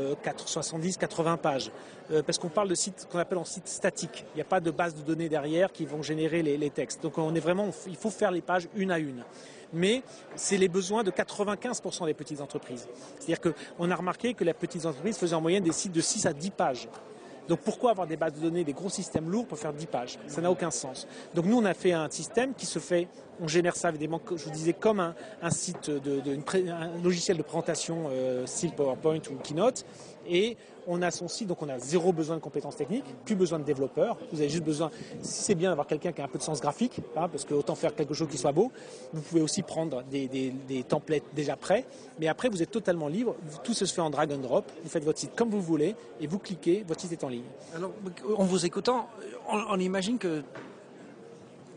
70, 0.46 0.98
80 0.98 1.38
pages. 1.38 1.72
Euh, 2.12 2.22
parce 2.22 2.38
qu'on 2.38 2.50
parle 2.50 2.68
de 2.68 2.76
sites 2.76 3.08
qu'on 3.12 3.18
appelle 3.18 3.38
en 3.38 3.46
site 3.46 3.68
statique. 3.68 4.26
Il 4.34 4.38
n'y 4.38 4.42
a 4.42 4.46
pas 4.46 4.60
de 4.60 4.70
base 4.70 4.96
de 4.96 5.02
données 5.02 5.30
derrière 5.30 5.72
qui 5.72 5.86
vont 5.86 6.04
générer 6.04 6.44
les, 6.44 6.70
textes. 6.70 7.02
Donc 7.02 7.18
on 7.18 7.34
est 7.34 7.40
vraiment, 7.40 7.70
il 7.88 7.96
faut 7.96 8.10
faire 8.10 8.32
les 8.32 8.42
pages 8.42 8.68
une 8.76 8.92
à 8.92 9.00
une. 9.00 9.24
Mais 9.74 10.04
c'est 10.36 10.58
les 10.58 10.68
besoins 10.68 11.04
de 11.04 11.12
95% 11.12 12.06
des 12.06 12.14
petites 12.14 12.42
entreprises. 12.42 12.88
C'est-à-dire 13.20 13.42
qu'on 13.42 13.90
a 13.90 13.96
remarqué 13.96 14.34
que 14.34 14.44
les 14.44 14.54
petites 14.54 14.86
entreprises 14.86 15.18
faisaient 15.18 15.36
en 15.36 15.42
moyenne 15.42 15.64
des 15.64 15.72
sites 15.72 15.92
de 15.92 16.02
6 16.02 16.28
à 16.28 16.34
10 16.34 16.52
pages. 16.52 16.88
Donc 17.48 17.60
pourquoi 17.60 17.92
avoir 17.92 18.08
des 18.08 18.18
bases 18.18 18.34
de 18.34 18.42
données, 18.42 18.64
des 18.64 18.74
gros 18.74 18.90
systèmes 18.90 19.30
lourds 19.30 19.46
pour 19.46 19.58
faire 19.58 19.74
10 19.74 19.86
pages? 19.88 20.20
Ça 20.28 20.42
n'a 20.42 20.52
aucun 20.52 20.72
sens. 20.72 21.08
Donc 21.34 21.46
nous, 21.46 21.58
on 21.58 21.66
a 21.66 21.74
fait 21.74 21.94
un 21.94 22.10
système 22.10 22.54
qui 22.54 22.66
se 22.66 22.80
fait, 22.80 23.08
on 23.40 23.48
génère 23.48 23.76
ça 23.76 23.90
évidemment, 23.90 24.22
je 24.30 24.44
vous 24.44 24.52
disais, 24.52 24.74
comme 24.74 25.00
un, 25.00 25.50
site, 25.50 25.90
de, 25.90 26.22
un 26.70 27.04
logiciel 27.04 27.38
de 27.38 27.44
présentation 27.44 28.10
euh, 28.10 28.46
style 28.46 28.72
PowerPoint 28.72 29.22
ou 29.32 29.36
Keynote, 29.44 29.86
et 30.28 30.58
on 30.88 31.02
a 31.02 31.12
son 31.12 31.28
site, 31.28 31.48
donc 31.48 31.62
on 31.62 31.70
a 31.70 31.80
zéro 31.80 32.14
besoin 32.14 32.36
de 32.36 32.42
compétences 32.42 32.76
techniques, 32.76 33.06
plus 33.26 33.36
besoin 33.36 33.60
de 33.60 33.64
développeurs. 33.64 34.18
Vous 34.32 34.40
avez 34.40 34.50
juste 34.50 34.64
besoin, 34.64 34.92
si 35.22 35.44
c'est 35.44 35.56
bien 35.56 35.70
d'avoir 35.70 35.88
quelqu'un 35.88 36.12
qui 36.12 36.22
a 36.22 36.26
un 36.26 36.28
peu 36.28 36.38
de 36.38 36.44
sens 36.44 36.62
graphique, 36.62 37.00
hein, 37.16 37.28
parce 37.30 37.46
que 37.46 37.54
autant 37.54 37.76
faire 37.76 37.96
quelque 37.96 38.14
chose 38.14 38.28
qui 38.30 38.38
soit 38.38 38.52
beau. 38.52 38.72
Vous 39.14 39.22
pouvez 39.22 39.42
aussi 39.42 39.62
prendre 39.62 40.04
des, 40.04 40.84
templates 40.88 41.24
déjà 41.34 41.56
prêts, 41.56 41.86
mais 42.20 42.28
après 42.28 42.50
vous 42.50 42.62
êtes 42.62 42.72
totalement 42.72 43.08
libre. 43.08 43.36
Tout 43.64 43.74
se 43.74 43.86
fait 43.86 44.02
en 44.02 44.10
drag 44.10 44.32
and 44.32 44.38
drop. 44.38 44.72
Vous 44.84 44.90
faites 44.90 45.04
votre 45.04 45.20
site 45.20 45.36
comme 45.36 45.50
vous 45.50 45.62
voulez 45.62 45.96
et 46.20 46.28
vous 46.28 46.40
cliquez, 46.40 46.84
votre 46.88 47.02
site 47.02 47.12
est 47.12 47.24
en 47.24 47.30
ligne. 47.30 47.44
Alors, 47.76 47.92
en 48.38 48.44
vous 48.44 48.66
écoutant, 48.66 49.08
on 49.50 49.80
imagine 49.80 50.18
que 50.18 50.44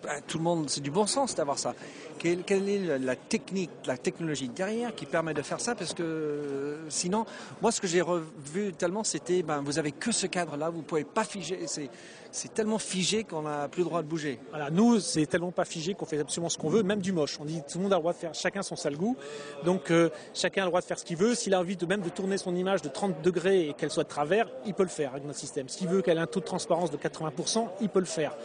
bah, 0.02 0.20
tout 0.26 0.38
le 0.38 0.44
monde, 0.44 0.70
c'est 0.70 0.80
du 0.80 0.90
bon 0.90 1.06
sens 1.06 1.34
d'avoir 1.34 1.58
ça. 1.58 1.74
Quelle, 2.18 2.68
est 2.68 2.98
la 2.98 3.16
technique, 3.16 3.70
la 3.86 3.96
technologie 3.96 4.48
derrière 4.48 4.94
qui 4.94 5.06
permet 5.06 5.34
de 5.34 5.42
faire 5.42 5.60
ça? 5.60 5.74
Parce 5.74 5.94
que 5.94 6.78
sinon, 6.88 7.24
moi, 7.62 7.72
ce 7.72 7.80
que 7.80 7.86
j'ai 7.86 8.00
revu 8.00 8.72
tellement, 8.72 9.04
c'était, 9.04 9.42
ben, 9.42 9.62
vous 9.62 9.78
avez 9.78 9.92
que 9.92 10.12
ce 10.12 10.26
cadre-là, 10.26 10.70
vous 10.70 10.82
pouvez 10.82 11.04
pas 11.04 11.24
figer. 11.24 11.60
C'est, 11.66 11.90
c'est 12.30 12.52
tellement 12.52 12.78
figé 12.78 13.24
qu'on 13.24 13.42
n'a 13.42 13.68
plus 13.68 13.82
le 13.82 13.88
droit 13.88 14.02
de 14.02 14.06
bouger. 14.06 14.38
Voilà, 14.50 14.70
nous, 14.70 15.00
c'est 15.00 15.26
tellement 15.26 15.52
pas 15.52 15.64
figé 15.64 15.94
qu'on 15.94 16.06
fait 16.06 16.18
absolument 16.18 16.48
ce 16.48 16.58
qu'on 16.58 16.68
veut, 16.68 16.82
même 16.82 17.00
du 17.00 17.12
moche. 17.12 17.38
On 17.40 17.44
dit 17.44 17.62
tout 17.70 17.78
le 17.78 17.84
monde 17.84 17.92
a 17.92 17.96
le 17.96 18.00
droit 18.00 18.12
de 18.12 18.18
faire 18.18 18.34
chacun 18.34 18.62
son 18.62 18.76
sale 18.76 18.96
goût. 18.96 19.16
Donc, 19.64 19.90
euh, 19.90 20.10
chacun 20.34 20.62
a 20.62 20.64
le 20.64 20.70
droit 20.70 20.80
de 20.80 20.86
faire 20.86 20.98
ce 20.98 21.04
qu'il 21.04 21.16
veut. 21.16 21.34
S'il 21.34 21.54
a 21.54 21.60
envie 21.60 21.76
de 21.76 21.86
même 21.86 22.02
de 22.02 22.08
tourner 22.08 22.38
son 22.38 22.54
image 22.54 22.82
de 22.82 22.88
30 22.88 23.22
degrés 23.22 23.68
et 23.68 23.74
qu'elle 23.74 23.90
soit 23.90 24.04
de 24.04 24.08
travers, 24.08 24.48
il 24.66 24.74
peut 24.74 24.82
le 24.82 24.88
faire 24.88 25.12
avec 25.12 25.24
notre 25.24 25.38
système. 25.38 25.68
S'il 25.68 25.88
veut 25.88 26.02
qu'elle 26.02 26.18
ait 26.18 26.22
un 26.22 26.26
taux 26.26 26.40
de 26.40 26.44
transparence 26.44 26.90
de 26.90 26.96
80%, 26.96 27.68
il 27.80 27.88
peut 27.88 28.00
le 28.00 28.04
faire. 28.04 28.36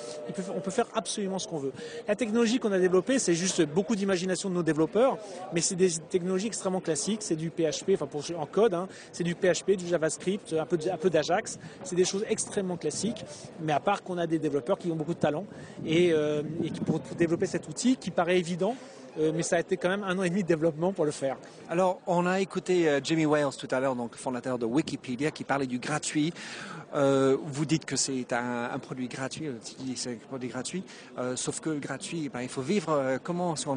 on 0.56 0.60
peut 0.60 0.72
faire 0.72 0.88
absolument 0.94 1.40
ce 1.40 1.48
qu'on 1.48 1.58
veut. 1.58 1.74
La 2.08 2.16
technologie 2.16 2.60
qu'on 2.60 2.72
a 2.72 2.80
développée, 2.80 3.20
c'est 3.20 3.34
juste 3.34 3.63
beaucoup 3.66 3.96
d'imagination 3.96 4.50
de 4.50 4.56
nos 4.56 4.64
développeurs, 4.64 5.18
mais 5.54 5.62
c'est 5.62 5.76
des 5.76 5.92
technologies 6.10 6.48
extrêmement 6.48 6.82
classiques. 6.82 7.22
C'est 7.22 7.36
du 7.36 7.50
PHP, 7.50 7.92
enfin 7.94 8.08
pour, 8.08 8.24
en 8.38 8.46
code, 8.46 8.74
hein. 8.74 8.88
c'est 9.12 9.24
du 9.24 9.36
PHP, 9.36 9.72
du 9.72 9.88
JavaScript, 9.88 10.54
un 10.54 10.66
peu, 10.66 10.78
un 10.92 10.98
peu 10.98 11.10
d'Ajax. 11.10 11.60
C'est 11.84 11.96
des 11.96 12.06
choses 12.06 12.26
extrêmement 12.30 12.78
classiques, 12.78 13.26
mais 13.62 13.74
à 13.74 13.80
part 13.80 14.04
qu'on 14.04 14.18
a 14.18 14.28
des 14.28 14.40
développeurs 14.40 14.78
qui 14.78 14.92
ont 14.92 14.96
beaucoup 14.96 15.14
de 15.14 15.20
talent 15.20 15.46
et, 15.86 16.12
euh, 16.12 16.42
qui 16.74 16.80
pour 16.82 17.00
développer 17.18 17.46
cet 17.46 17.68
outil 17.68 17.98
qui 17.98 18.12
paraît 18.12 18.38
évident, 18.38 18.76
euh, 19.20 19.32
mais 19.34 19.44
ça 19.44 19.58
a 19.58 19.60
été 19.60 19.78
quand 19.78 19.90
même 19.90 20.04
un 20.04 20.18
an 20.18 20.24
et 20.24 20.30
demi 20.30 20.44
de 20.44 20.48
développement 20.48 20.92
pour 20.92 21.06
le 21.06 21.12
faire. 21.12 21.38
Alors, 21.70 22.00
on 22.08 22.26
a 22.26 22.40
écouté 22.40 22.90
euh, 22.90 23.00
Jimmy 23.04 23.26
Wales 23.26 23.56
tout 23.58 23.68
à 23.72 23.80
l'heure, 23.80 23.96
donc 23.96 24.16
fondateur 24.16 24.58
de 24.58 24.66
Wikipédia, 24.66 25.32
qui 25.32 25.44
parlait 25.44 25.68
du 25.68 25.80
gratuit. 25.80 26.34
Euh, 26.96 27.38
vous 27.44 27.66
dites 27.66 27.86
que 27.86 27.96
c'est 27.96 28.34
un, 28.34 28.78
produit 28.80 29.08
gratuit, 29.08 29.50
c'est 29.96 30.12
un 30.12 30.28
produit 30.28 30.50
gratuit, 30.50 30.84
sauf 31.36 31.60
que 31.60 31.72
gratuit, 31.72 32.30
ben, 32.30 32.42
il 32.42 32.50
faut 32.50 32.62
vivre. 32.62 33.20
comment 33.24 33.53
en 33.54 33.76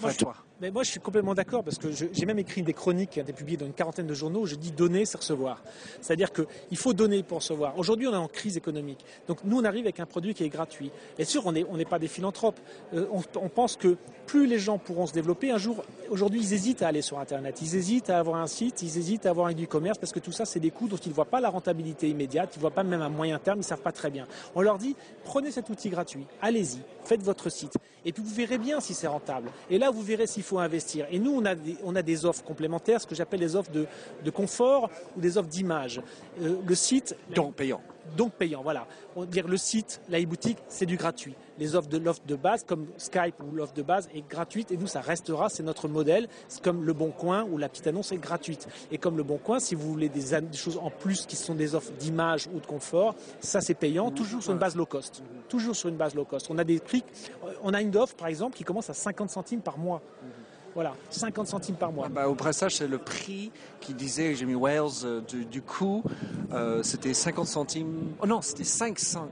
moi, 0.00 0.12
toi. 0.14 0.34
Mais 0.64 0.70
moi, 0.70 0.82
je 0.82 0.92
suis 0.92 1.00
complètement 1.00 1.34
d'accord 1.34 1.62
parce 1.62 1.76
que 1.76 1.88
j'ai 1.92 2.24
même 2.24 2.38
écrit 2.38 2.62
des 2.62 2.72
chroniques 2.72 3.10
qui 3.10 3.20
ont 3.20 3.22
été 3.22 3.34
publiées 3.34 3.58
dans 3.58 3.66
une 3.66 3.74
quarantaine 3.74 4.06
de 4.06 4.14
journaux 4.14 4.40
où 4.40 4.46
je 4.46 4.54
dis 4.54 4.70
donner, 4.72 5.04
c'est 5.04 5.18
recevoir. 5.18 5.62
C'est-à-dire 6.00 6.32
qu'il 6.32 6.78
faut 6.78 6.94
donner 6.94 7.22
pour 7.22 7.40
recevoir. 7.40 7.78
Aujourd'hui, 7.78 8.06
on 8.06 8.14
est 8.14 8.16
en 8.16 8.28
crise 8.28 8.56
économique. 8.56 9.04
Donc, 9.28 9.44
nous, 9.44 9.58
on 9.58 9.64
arrive 9.64 9.84
avec 9.84 10.00
un 10.00 10.06
produit 10.06 10.32
qui 10.32 10.42
est 10.42 10.48
gratuit. 10.48 10.90
Bien 11.18 11.26
sûr, 11.26 11.44
on 11.44 11.52
n'est 11.52 11.84
pas 11.84 11.98
des 11.98 12.08
philanthropes. 12.08 12.58
on, 12.94 13.20
on 13.34 13.48
pense 13.50 13.76
que 13.76 13.98
plus 14.24 14.46
les 14.46 14.58
gens 14.58 14.78
pourront 14.78 15.06
se 15.06 15.12
développer. 15.12 15.50
Un 15.50 15.58
jour, 15.58 15.84
aujourd'hui, 16.08 16.40
ils 16.40 16.54
hésitent 16.54 16.82
à 16.82 16.88
aller 16.88 17.02
sur 17.02 17.18
Internet, 17.18 17.60
ils 17.60 17.76
hésitent 17.76 18.08
à 18.08 18.18
avoir 18.18 18.40
un 18.40 18.46
site, 18.46 18.80
ils 18.80 18.96
hésitent 18.98 19.26
à 19.26 19.30
avoir 19.30 19.48
un 19.48 19.52
e-commerce 19.52 19.98
parce 19.98 20.12
que 20.12 20.18
tout 20.18 20.32
ça, 20.32 20.44
c'est 20.44 20.60
des 20.60 20.70
coûts 20.70 20.88
dont 20.88 20.96
ils 20.96 21.10
ne 21.10 21.14
voient 21.14 21.24
pas 21.26 21.40
la 21.40 21.50
rentabilité 21.50 22.08
immédiate, 22.08 22.50
ils 22.54 22.58
ne 22.58 22.60
voient 22.62 22.70
pas 22.70 22.84
même 22.84 23.02
à 23.02 23.10
moyen 23.10 23.38
terme, 23.38 23.58
ils 23.58 23.60
ne 23.60 23.64
savent 23.64 23.82
pas 23.82 23.92
très 23.92 24.10
bien. 24.10 24.26
On 24.54 24.62
leur 24.62 24.78
dit, 24.78 24.96
prenez 25.24 25.50
cet 25.50 25.68
outil 25.68 25.90
gratuit, 25.90 26.26
allez-y, 26.40 26.78
faites 27.04 27.22
votre 27.22 27.50
site. 27.50 27.74
Et 28.04 28.12
puis 28.12 28.22
vous 28.22 28.34
verrez 28.34 28.58
bien 28.58 28.80
si 28.80 28.94
c'est 28.94 29.06
rentable. 29.06 29.50
Et 29.70 29.78
là, 29.78 29.90
vous 29.90 30.02
verrez 30.02 30.26
s'il 30.26 30.42
faut 30.42 30.53
investir. 30.62 31.06
Et 31.10 31.18
nous, 31.18 31.32
on 31.32 31.44
a 31.44 31.54
des, 31.54 31.76
on 31.84 31.96
a 31.96 32.02
des 32.02 32.24
offres 32.24 32.44
complémentaires, 32.44 33.00
ce 33.00 33.06
que 33.06 33.14
j'appelle 33.14 33.40
les 33.40 33.56
offres 33.56 33.70
de, 33.70 33.86
de, 34.24 34.30
confort 34.30 34.90
ou 35.16 35.20
des 35.20 35.38
offres 35.38 35.48
d'image. 35.48 36.00
Euh, 36.40 36.56
le 36.66 36.74
site... 36.74 37.16
Donc 37.34 37.54
payant 37.54 37.80
donc 38.16 38.32
payant. 38.32 38.62
Voilà. 38.62 38.86
On 39.16 39.24
dire 39.24 39.48
le 39.48 39.56
site, 39.56 40.00
la 40.08 40.20
e-boutique, 40.20 40.58
c'est 40.68 40.86
du 40.86 40.96
gratuit. 40.96 41.34
Les 41.58 41.76
offres 41.76 41.88
de 41.88 41.98
l'offre 41.98 42.22
de 42.26 42.34
base, 42.34 42.64
comme 42.64 42.86
Skype 42.96 43.36
ou 43.42 43.54
l'offre 43.54 43.74
de 43.74 43.82
base, 43.82 44.08
est 44.14 44.26
gratuite 44.28 44.72
et 44.72 44.76
nous, 44.76 44.86
ça 44.86 45.00
restera, 45.00 45.48
c'est 45.48 45.62
notre 45.62 45.88
modèle. 45.88 46.28
C'est 46.48 46.62
comme 46.62 46.84
le 46.84 46.92
Bon 46.92 47.10
Coin 47.10 47.44
où 47.44 47.58
la 47.58 47.68
petite 47.68 47.86
annonce 47.86 48.12
est 48.12 48.18
gratuite. 48.18 48.68
Et 48.90 48.98
comme 48.98 49.16
le 49.16 49.22
Bon 49.22 49.38
Coin, 49.38 49.60
si 49.60 49.74
vous 49.74 49.88
voulez 49.90 50.08
des, 50.08 50.24
choses 50.54 50.78
en 50.78 50.90
plus 50.90 51.26
qui 51.26 51.36
sont 51.36 51.54
des 51.54 51.74
offres 51.74 51.92
d'image 51.92 52.48
ou 52.52 52.60
de 52.60 52.66
confort, 52.66 53.14
ça 53.40 53.60
c'est 53.60 53.74
payant, 53.74 54.10
toujours 54.10 54.42
sur 54.42 54.52
une 54.52 54.58
base 54.58 54.76
low 54.76 54.86
cost. 54.86 55.22
Toujours 55.48 55.76
sur 55.76 55.88
une 55.88 55.96
base 55.96 56.14
low 56.14 56.24
cost. 56.24 56.48
On 56.50 56.58
a 56.58 56.64
des 56.64 56.80
prix, 56.80 57.04
on 57.62 57.72
a 57.72 57.80
une 57.80 57.96
offre 57.96 58.16
par 58.16 58.28
exemple 58.28 58.56
qui 58.56 58.64
commence 58.64 58.90
à 58.90 58.94
50 58.94 59.30
centimes 59.30 59.60
par 59.60 59.78
mois. 59.78 60.02
Voilà, 60.74 60.94
50 61.10 61.46
centimes 61.46 61.76
par 61.76 61.92
mois. 61.92 62.08
Bah, 62.08 62.28
au 62.28 62.34
pressage, 62.34 62.76
c'est 62.76 62.88
le 62.88 62.98
prix 62.98 63.52
qui 63.80 63.94
disait, 63.94 64.34
j'ai 64.34 64.44
mis 64.44 64.54
Wales 64.54 64.90
euh, 65.04 65.20
du, 65.20 65.62
coût, 65.62 66.02
euh, 66.52 66.82
c'était 66.82 67.14
50 67.14 67.46
centimes, 67.46 68.12
oh 68.20 68.26
non, 68.26 68.42
c'était 68.42 68.64
5 68.64 68.98
cents, 68.98 69.28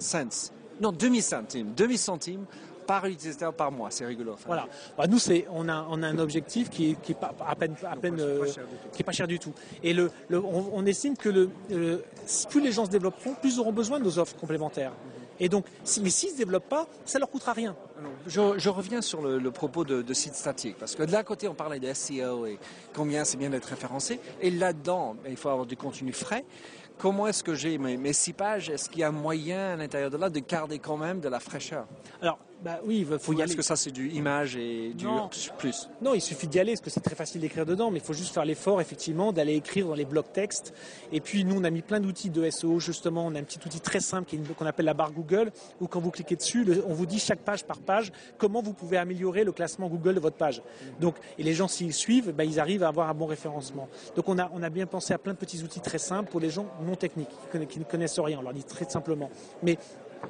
non, 0.80 0.92
demi 0.92 1.20
centimes, 1.20 1.74
demi 1.76 1.98
centimes 1.98 2.44
par 2.86 3.06
utilisateur 3.06 3.52
par 3.54 3.70
mois. 3.70 3.90
C'est 3.90 4.04
rigolo. 4.04 4.36
Voilà. 4.46 4.66
Bah, 4.96 5.06
nous, 5.06 5.18
c'est, 5.18 5.46
on 5.50 5.68
a, 5.68 5.86
on 5.90 6.02
a 6.02 6.08
un 6.08 6.18
objectif 6.18 6.68
qui 6.70 6.96
qui 7.02 7.12
est 7.12 7.14
pas, 7.14 7.34
à 7.46 7.54
peine, 7.54 7.74
à 7.84 7.96
peine, 7.96 8.18
euh, 8.20 8.44
qui 8.92 9.02
est 9.02 9.04
pas 9.04 9.12
cher 9.12 9.26
du 9.26 9.38
tout. 9.38 9.52
Et 9.82 9.92
le, 9.92 10.10
on, 10.30 10.84
estime 10.86 11.16
que 11.16 11.28
le, 11.28 11.50
plus 12.50 12.60
les 12.60 12.72
gens 12.72 12.84
se 12.84 12.90
développeront, 12.90 13.34
plus 13.34 13.54
ils 13.54 13.60
auront 13.60 13.72
besoin 13.72 13.98
de 13.98 14.04
nos 14.04 14.18
offres 14.18 14.36
complémentaires. 14.36 14.92
Et 15.40 15.48
donc, 15.48 15.66
mais 16.00 16.10
s'ils 16.10 16.28
ne 16.30 16.34
se 16.34 16.38
développent 16.38 16.68
pas, 16.68 16.86
ça 17.04 17.18
leur 17.18 17.30
coûtera 17.30 17.52
rien. 17.52 17.74
Je, 18.26 18.68
reviens 18.68 19.00
sur 19.02 19.22
le, 19.22 19.50
propos 19.50 19.84
de, 19.84 20.02
de 20.02 20.14
sites 20.14 20.34
statiques, 20.34 20.76
parce 20.78 20.94
que 20.94 21.02
de 21.02 21.12
l'un 21.12 21.22
côté, 21.22 21.48
on 21.48 21.54
parlait 21.54 21.80
de 21.80 21.92
SEO 21.92 22.46
et 22.46 22.58
combien 22.94 23.24
c'est 23.24 23.36
bien 23.36 23.50
d'être 23.50 23.66
référencé, 23.66 24.20
et 24.40 24.50
là-dedans, 24.50 25.16
il 25.28 25.36
faut 25.36 25.48
avoir 25.48 25.66
du 25.66 25.76
contenu 25.76 26.12
frais. 26.12 26.44
Comment 26.98 27.26
est-ce 27.26 27.42
que 27.42 27.54
j'ai 27.54 27.78
mes, 27.78 27.96
mes 27.96 28.12
six 28.12 28.32
pages 28.32 28.70
Est-ce 28.70 28.88
qu'il 28.88 29.00
y 29.00 29.04
a 29.04 29.10
moyen 29.10 29.72
à 29.72 29.76
l'intérieur 29.76 30.10
de 30.10 30.16
là 30.16 30.30
de 30.30 30.38
garder 30.38 30.78
quand 30.78 30.96
même 30.96 31.20
de 31.20 31.28
la 31.28 31.40
fraîcheur? 31.40 31.86
Alors, 32.20 32.38
bah 32.62 32.78
oui, 32.84 32.98
il 33.00 33.18
faut 33.18 33.32
y 33.32 33.42
aller. 33.42 33.50
Est-ce 33.50 33.56
que 33.56 33.62
ça 33.62 33.74
c'est 33.74 33.90
du 33.90 34.08
image 34.10 34.56
et 34.56 34.92
du 34.94 35.06
plus 35.58 35.88
Non, 36.00 36.14
il 36.14 36.20
suffit 36.20 36.46
d'y 36.46 36.60
aller 36.60 36.72
parce 36.72 36.80
que 36.80 36.90
c'est 36.90 37.00
très 37.00 37.16
facile 37.16 37.40
d'écrire 37.40 37.66
dedans, 37.66 37.90
mais 37.90 37.98
il 37.98 38.04
faut 38.04 38.12
juste 38.12 38.32
faire 38.32 38.44
l'effort 38.44 38.80
effectivement 38.80 39.32
d'aller 39.32 39.56
écrire 39.56 39.88
dans 39.88 39.94
les 39.94 40.04
blocs 40.04 40.32
textes. 40.32 40.72
Et 41.10 41.20
puis 41.20 41.44
nous, 41.44 41.56
on 41.58 41.64
a 41.64 41.70
mis 41.70 41.82
plein 41.82 41.98
d'outils 41.98 42.30
de 42.30 42.48
SEO 42.48 42.78
justement. 42.78 43.26
On 43.26 43.34
a 43.34 43.40
un 43.40 43.42
petit 43.42 43.58
outil 43.66 43.80
très 43.80 43.98
simple 44.00 44.30
qu'on 44.56 44.66
appelle 44.66 44.86
la 44.86 44.94
barre 44.94 45.12
Google, 45.12 45.50
où 45.80 45.88
quand 45.88 46.00
vous 46.00 46.12
cliquez 46.12 46.36
dessus, 46.36 46.64
on 46.86 46.94
vous 46.94 47.06
dit 47.06 47.18
chaque 47.18 47.40
page 47.40 47.64
par 47.64 47.80
page 47.80 48.12
comment 48.38 48.62
vous 48.62 48.74
pouvez 48.74 48.96
améliorer 48.96 49.42
le 49.42 49.52
classement 49.52 49.88
Google 49.88 50.14
de 50.14 50.20
votre 50.20 50.36
page. 50.36 50.62
Donc, 51.00 51.16
et 51.38 51.42
les 51.42 51.54
gens 51.54 51.68
s'ils 51.68 51.92
suivent, 51.92 52.32
bah, 52.32 52.44
ils 52.44 52.60
arrivent 52.60 52.84
à 52.84 52.88
avoir 52.88 53.08
un 53.08 53.14
bon 53.14 53.26
référencement. 53.26 53.88
Donc 54.14 54.28
on 54.28 54.38
a 54.38 54.50
on 54.54 54.62
a 54.62 54.70
bien 54.70 54.86
pensé 54.86 55.12
à 55.12 55.18
plein 55.18 55.32
de 55.32 55.38
petits 55.38 55.62
outils 55.64 55.80
très 55.80 55.98
simples 55.98 56.30
pour 56.30 56.40
les 56.40 56.50
gens 56.50 56.66
non 56.86 56.94
techniques 56.94 57.30
qui, 57.68 57.78
ne 57.80 57.84
connaissent 57.84 58.20
rien. 58.20 58.38
On 58.38 58.42
leur 58.42 58.54
dit 58.54 58.64
très 58.64 58.88
simplement. 58.88 59.30
Mais 59.62 59.78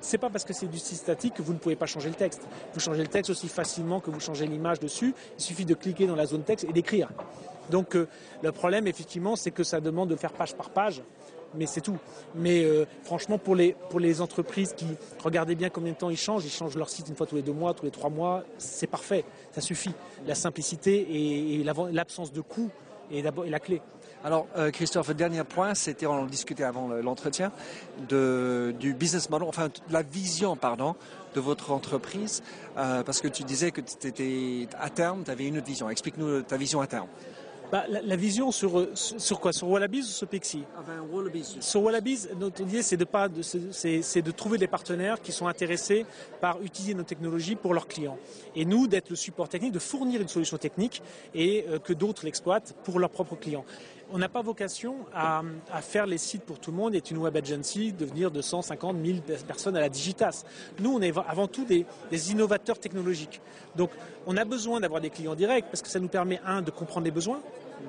c'est 0.01 0.19
pas 0.19 0.31
parce 0.31 0.45
que 0.45 0.53
c'est 0.53 0.67
du 0.67 0.79
site 0.79 0.99
statique 0.99 1.35
que 1.35 1.43
vous 1.43 1.53
ne 1.53 1.59
pouvez 1.59 1.77
pas 1.77 1.87
changer 1.87 2.09
le 2.09 2.15
texte. 2.15 2.43
Vous 2.75 2.81
changez 2.81 3.03
le 3.03 3.09
texte 3.09 3.31
aussi 3.31 3.49
facilement 3.49 4.01
que 4.01 4.11
vous 4.11 4.21
changez 4.21 4.47
l'image 4.47 4.81
dessus. 4.81 5.15
Il 5.39 5.43
suffit 5.43 5.65
de 5.65 5.75
cliquer 5.75 6.07
dans 6.07 6.17
la 6.17 6.27
zone 6.27 6.43
texte 6.43 6.67
et 6.69 6.73
d'écrire. 6.73 7.09
Donc 7.71 7.95
euh, 7.95 8.09
le 8.43 8.53
problème, 8.53 8.87
effectivement, 8.87 9.37
c'est 9.37 9.51
que 9.51 9.65
ça 9.65 9.81
demande 9.81 10.11
de 10.11 10.17
faire 10.17 10.33
page 10.33 10.55
par 10.55 10.71
page, 10.71 11.03
mais 11.55 11.67
c'est 11.67 11.81
tout. 11.81 11.99
Mais 12.35 12.65
euh, 12.65 12.87
franchement, 13.05 13.39
pour 13.39 13.55
les, 13.55 14.21
entreprises 14.21 14.75
qui 14.75 14.87
regardez 15.23 15.55
bien 15.55 15.69
combien 15.69 15.93
de 15.93 15.99
temps 15.99 16.11
ils 16.11 16.17
changent, 16.17 16.45
ils 16.45 16.51
changent 16.51 16.77
leur 16.77 16.91
site 16.91 17.09
une 17.09 17.17
fois 17.17 17.27
tous 17.27 17.37
les 17.37 17.43
deux 17.43 17.53
mois, 17.53 17.75
tous 17.75 17.85
les 17.85 17.91
trois 17.91 18.11
mois, 18.11 18.45
c'est 18.59 18.87
parfait, 18.87 19.25
ça 19.53 19.61
suffit. 19.61 19.93
La 20.27 20.35
simplicité 20.35 21.07
et, 21.11 21.65
l'absence 21.65 22.33
de 22.33 22.41
coût 22.41 22.71
est 23.13 23.23
la 23.23 23.61
clé. 23.61 23.81
Alors, 24.25 24.47
euh, 24.57 24.71
Christophe, 24.71 25.09
le 25.09 25.15
dernier 25.15 25.43
point, 25.43 25.75
c'était, 25.75 26.07
on 26.07 26.13
en 26.13 26.27
discutait 26.27 26.63
avant 26.63 26.89
l'entretien, 26.89 27.51
de, 28.09 28.73
du 28.79 28.95
business 28.95 29.29
model, 29.31 29.49
enfin, 29.49 29.69
la 29.91 30.03
vision, 30.03 30.57
pardon, 30.57 30.95
de 31.35 31.41
votre 31.41 31.73
entreprise, 31.73 32.43
euh, 32.77 33.03
parce 33.03 33.21
que 33.21 33.27
tu 33.27 33.43
disais 33.43 33.73
que 33.73 33.81
tu 33.81 34.07
étais 34.07 34.69
à 34.79 34.91
terme, 34.91 35.25
tu 35.25 35.31
avais 35.31 35.47
une 35.47 35.59
autre 35.59 35.67
vision. 35.67 35.91
Explique-nous 35.91 36.43
ta 36.43 36.57
vision 36.57 36.81
à 36.81 36.87
terme. 36.87 37.09
Bah, 37.73 37.85
la, 37.89 38.17
vision 38.17 38.53
sur, 38.53 38.87
sur 38.95 39.41
quoi? 39.41 39.55
Sur 39.55 39.71
Wallabies 39.71 40.01
ou 40.01 40.03
sur 40.03 40.29
Pixie? 40.29 40.63
Ah 40.77 40.83
ben, 40.87 41.01
Wallabies. 41.11 41.57
Sur 41.61 41.83
Wallabies, 41.83 42.29
notre 42.39 42.61
idée, 42.61 42.83
c'est 42.83 42.99
de, 42.99 43.05
pas, 43.05 43.29
c'est, 43.41 44.21
de 44.21 44.31
trouver 44.31 44.59
des 44.59 44.67
partenaires 44.67 45.23
qui 45.23 45.33
sont 45.33 45.47
intéressés 45.47 46.05
par 46.43 46.61
utiliser 46.61 46.93
nos 46.93 47.03
technologies 47.03 47.57
pour 47.57 47.73
leurs 47.73 47.89
clients. 47.89 48.19
Et 48.55 48.67
nous, 48.67 48.89
d'être 48.89 49.09
le 49.09 49.17
support 49.17 49.49
technique, 49.49 49.73
de 49.73 49.79
fournir 49.79 50.21
une 50.21 50.29
solution 50.29 50.59
technique 50.59 51.03
et 51.35 51.65
euh, 51.71 51.79
que 51.79 51.95
d'autres 51.95 52.27
l'exploitent 52.27 52.75
pour 52.85 52.99
leurs 52.99 53.09
propres 53.09 53.37
clients 53.37 53.65
on 54.13 54.19
n'a 54.19 54.29
pas 54.29 54.43
vocation 54.43 54.97
à, 55.15 55.43
faire 55.81 56.07
les 56.07 56.19
sites 56.19 56.43
pour 56.43 56.59
tout 56.59 56.71
le 56.71 56.77
monde, 56.77 56.95
est 56.95 57.11
une 57.11 57.19
web 57.19 57.37
agency, 57.37 57.93
devenir 57.93 58.31
de 58.31 58.43
150 58.43 58.97
000 59.05 59.19
personnes 59.47 59.77
à 59.77 59.81
la 59.81 59.89
Digitas. 59.89 60.45
Nous, 60.79 60.93
on 60.93 61.01
est 61.01 61.13
avant 61.29 61.49
tout 61.49 61.65
des, 61.65 61.87
innovateurs 62.31 62.79
technologiques. 62.79 63.41
Donc, 63.75 63.91
on 64.27 64.37
a 64.37 64.45
besoin 64.45 64.81
d'avoir 64.81 65.01
des 65.01 65.11
clients 65.11 65.35
directs 65.35 65.67
parce 65.71 65.83
que 65.83 65.89
ça 65.89 65.99
nous 65.99 66.09
permet, 66.09 66.41
un, 66.45 66.63
de 66.63 66.71
comprendre 66.71 67.05
les 67.05 67.11
besoins, 67.11 67.41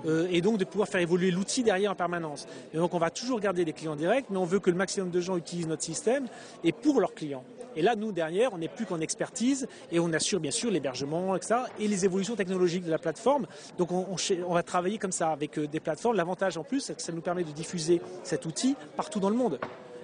euh, 0.05 0.27
et 0.29 0.41
donc 0.41 0.57
de 0.57 0.65
pouvoir 0.65 0.87
faire 0.87 1.01
évoluer 1.01 1.31
l'outil 1.31 1.63
derrière 1.63 1.91
en 1.91 1.95
permanence. 1.95 2.47
Et 2.73 2.77
donc 2.77 2.93
on 2.93 2.99
va 2.99 3.09
toujours 3.09 3.39
garder 3.39 3.65
des 3.65 3.73
clients 3.73 3.95
directs, 3.95 4.25
mais 4.29 4.37
on 4.37 4.45
veut 4.45 4.59
que 4.59 4.69
le 4.69 4.75
maximum 4.75 5.09
de 5.09 5.21
gens 5.21 5.37
utilisent 5.37 5.67
notre 5.67 5.83
système 5.83 6.27
et 6.63 6.71
pour 6.71 6.99
leurs 6.99 7.13
clients. 7.13 7.43
Et 7.75 7.81
là, 7.81 7.95
nous, 7.95 8.11
derrière, 8.11 8.53
on 8.53 8.59
n'est 8.59 8.67
plus 8.67 8.85
qu'en 8.85 8.99
expertise 8.99 9.67
et 9.91 9.99
on 9.99 10.11
assure 10.13 10.39
bien 10.39 10.51
sûr 10.51 10.69
l'hébergement, 10.69 11.35
etc. 11.35 11.55
et 11.79 11.87
les 11.87 12.05
évolutions 12.05 12.35
technologiques 12.35 12.83
de 12.83 12.91
la 12.91 12.99
plateforme. 12.99 13.47
Donc 13.77 13.91
on, 13.91 14.15
on, 14.47 14.53
va 14.53 14.63
travailler 14.63 14.97
comme 14.97 15.11
ça 15.11 15.31
avec 15.31 15.57
euh, 15.57 15.67
des 15.67 15.79
plateformes. 15.79 16.15
L'avantage 16.15 16.57
en 16.57 16.63
plus, 16.63 16.81
c'est 16.81 16.95
que 16.95 17.01
ça 17.01 17.11
nous 17.11 17.21
permet 17.21 17.43
de 17.43 17.51
diffuser 17.51 18.01
cet 18.23 18.45
outil 18.45 18.75
partout 18.95 19.19
dans 19.19 19.29
le 19.29 19.35
monde. 19.35 19.59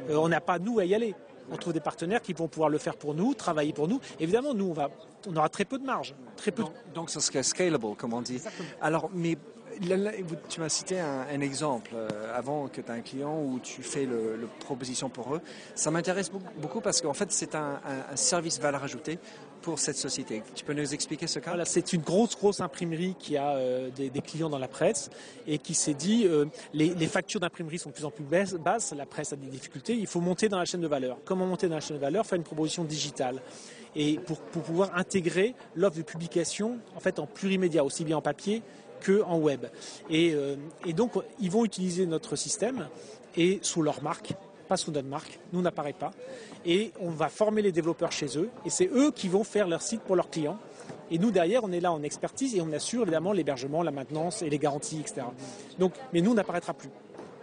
Euh, 0.10 0.16
on 0.16 0.30
n'a 0.30 0.42
pas, 0.42 0.60
nous, 0.60 0.80
à 0.80 0.86
y 0.86 0.96
aller. 0.96 1.16
On 1.52 1.58
trouve 1.58 1.74
des 1.74 1.80
partenaires 1.80 2.22
qui 2.22 2.34
vont 2.34 2.48
pouvoir 2.48 2.70
le 2.70 2.78
faire 2.78 2.96
pour 2.96 3.16
nous, 3.16 3.34
travailler 3.34 3.74
pour 3.74 3.88
nous. 3.88 4.00
Évidemment, 4.20 4.54
nous, 4.54 4.66
on, 4.70 4.74
va, 4.74 4.90
on 5.28 5.36
aura 5.36 5.50
très 5.50 5.66
peu 5.66 5.80
de 5.80 5.86
marge. 5.86 6.14
Très 6.38 6.52
peu 6.52 6.64
donc, 6.64 6.74
donc, 6.94 7.10
ce 7.10 7.20
serait 7.20 7.44
scalable, 7.44 7.96
comme 7.98 8.14
on 8.14 8.22
dit. 8.22 8.40
Alors, 8.82 9.10
mais 9.14 9.38
tu 10.50 10.60
m'as 10.60 10.70
cité 10.70 11.00
un, 11.00 11.42
exemple 11.42 11.92
euh, 11.94 12.08
avant 12.36 12.68
que 12.68 12.82
tu 12.82 12.92
as 12.92 12.96
un 12.96 13.02
client 13.02 13.42
où 13.42 13.60
tu 13.60 13.82
fais 13.82 14.06
le, 14.06 14.48
proposition 14.60 15.10
pour 15.10 15.36
eux. 15.36 15.42
Ça 15.76 15.92
m'intéresse 15.92 16.32
beaucoup 16.58 16.82
parce 16.82 17.02
qu'en 17.02 17.14
fait, 17.14 17.32
c'est 17.32 17.56
un, 17.56 17.80
service 18.16 18.60
valeur 18.60 18.84
ajoutée 18.84 19.20
pour 19.62 19.80
cette 19.80 19.98
société. 19.98 20.42
Tu 20.56 20.64
peux 20.64 20.74
nous 20.74 20.94
expliquer 20.94 21.28
ce 21.28 21.40
cas? 21.40 21.54
C'est 21.66 21.94
une 21.94 22.02
grosse, 22.02 22.36
grosse 22.36 22.62
imprimerie 22.62 23.16
qui 23.20 23.38
a 23.38 23.56
euh, 23.56 23.90
des, 23.90 24.10
clients 24.22 24.50
dans 24.50 24.60
la 24.60 24.68
presse 24.68 25.10
et 25.48 25.58
qui 25.58 25.74
s'est 25.74 25.94
dit 25.94 26.26
euh, 26.26 26.46
les, 26.74 27.08
factures 27.08 27.40
d'imprimerie 27.40 27.80
sont 27.80 27.90
de 27.90 27.96
plus 27.96 28.06
en 28.06 28.12
plus 28.12 28.24
basses, 28.24 28.94
la 28.96 29.06
presse 29.06 29.34
a 29.34 29.36
des 29.36 29.48
difficultés, 29.48 29.94
il 29.94 30.08
faut 30.08 30.22
monter 30.22 30.50
dans 30.50 30.60
la 30.60 30.66
chaîne 30.66 30.82
de 30.82 30.88
valeur. 30.88 31.18
Comment 31.26 31.46
monter 31.46 31.68
dans 31.68 31.76
la 31.76 31.82
chaîne 31.82 31.98
de 31.98 32.02
valeur? 32.02 32.26
Faire 32.26 32.38
une 32.38 32.44
proposition 32.44 32.84
digitale 32.84 33.42
et 33.96 34.20
pour, 34.20 34.38
pour 34.40 34.62
pouvoir 34.62 34.96
intégrer 34.96 35.56
l'offre 35.76 35.98
de 35.98 36.04
publication 36.04 36.78
en 36.96 37.00
fait 37.00 37.20
en 37.20 37.26
plurimédia, 37.26 37.84
aussi 37.84 38.06
bien 38.06 38.18
en 38.18 38.22
papier 38.22 38.62
que 39.00 39.22
en 39.24 39.38
web. 39.38 39.66
Euh, 40.12 40.56
et, 40.86 40.94
donc, 40.94 41.14
ils 41.40 41.52
vont 41.52 41.66
utiliser 41.66 42.06
notre 42.06 42.36
système 42.36 42.88
et 43.38 43.60
sous 43.62 43.82
leur 43.82 44.02
marque, 44.04 44.34
pas 44.68 44.78
sous 44.78 44.92
notre 44.92 45.08
marque. 45.08 45.40
Nous, 45.54 45.62
n'apparaît 45.62 45.94
pas. 45.94 46.12
Et 46.66 46.92
on 47.00 47.10
va 47.10 47.30
former 47.30 47.62
les 47.62 47.72
développeurs 47.72 48.12
chez 48.12 48.38
eux. 48.38 48.50
Et 48.66 48.70
c'est 48.70 48.90
eux 48.94 49.12
qui 49.12 49.28
vont 49.28 49.44
faire 49.44 49.68
leur 49.68 49.82
site 49.82 50.02
pour 50.02 50.16
leurs 50.16 50.30
clients 50.30 50.60
Et 51.12 51.18
nous, 51.18 51.32
derrière, 51.32 51.64
on 51.64 51.72
est 51.72 51.80
là 51.80 51.92
en 51.92 52.04
expertise 52.04 52.56
et 52.56 52.62
on 52.62 52.72
assure 52.72 53.04
évidemment 53.04 53.34
l'hébergement, 53.34 53.84
la 53.84 53.92
maintenance 53.92 54.42
et 54.42 54.50
les 54.50 54.60
garanties, 54.60 55.00
etc. 55.00 55.22
Donc, 55.78 55.94
mais 56.14 56.22
nous, 56.22 56.32
on 56.32 56.36
n'apparaîtra 56.36 56.74
plus. 56.74 56.90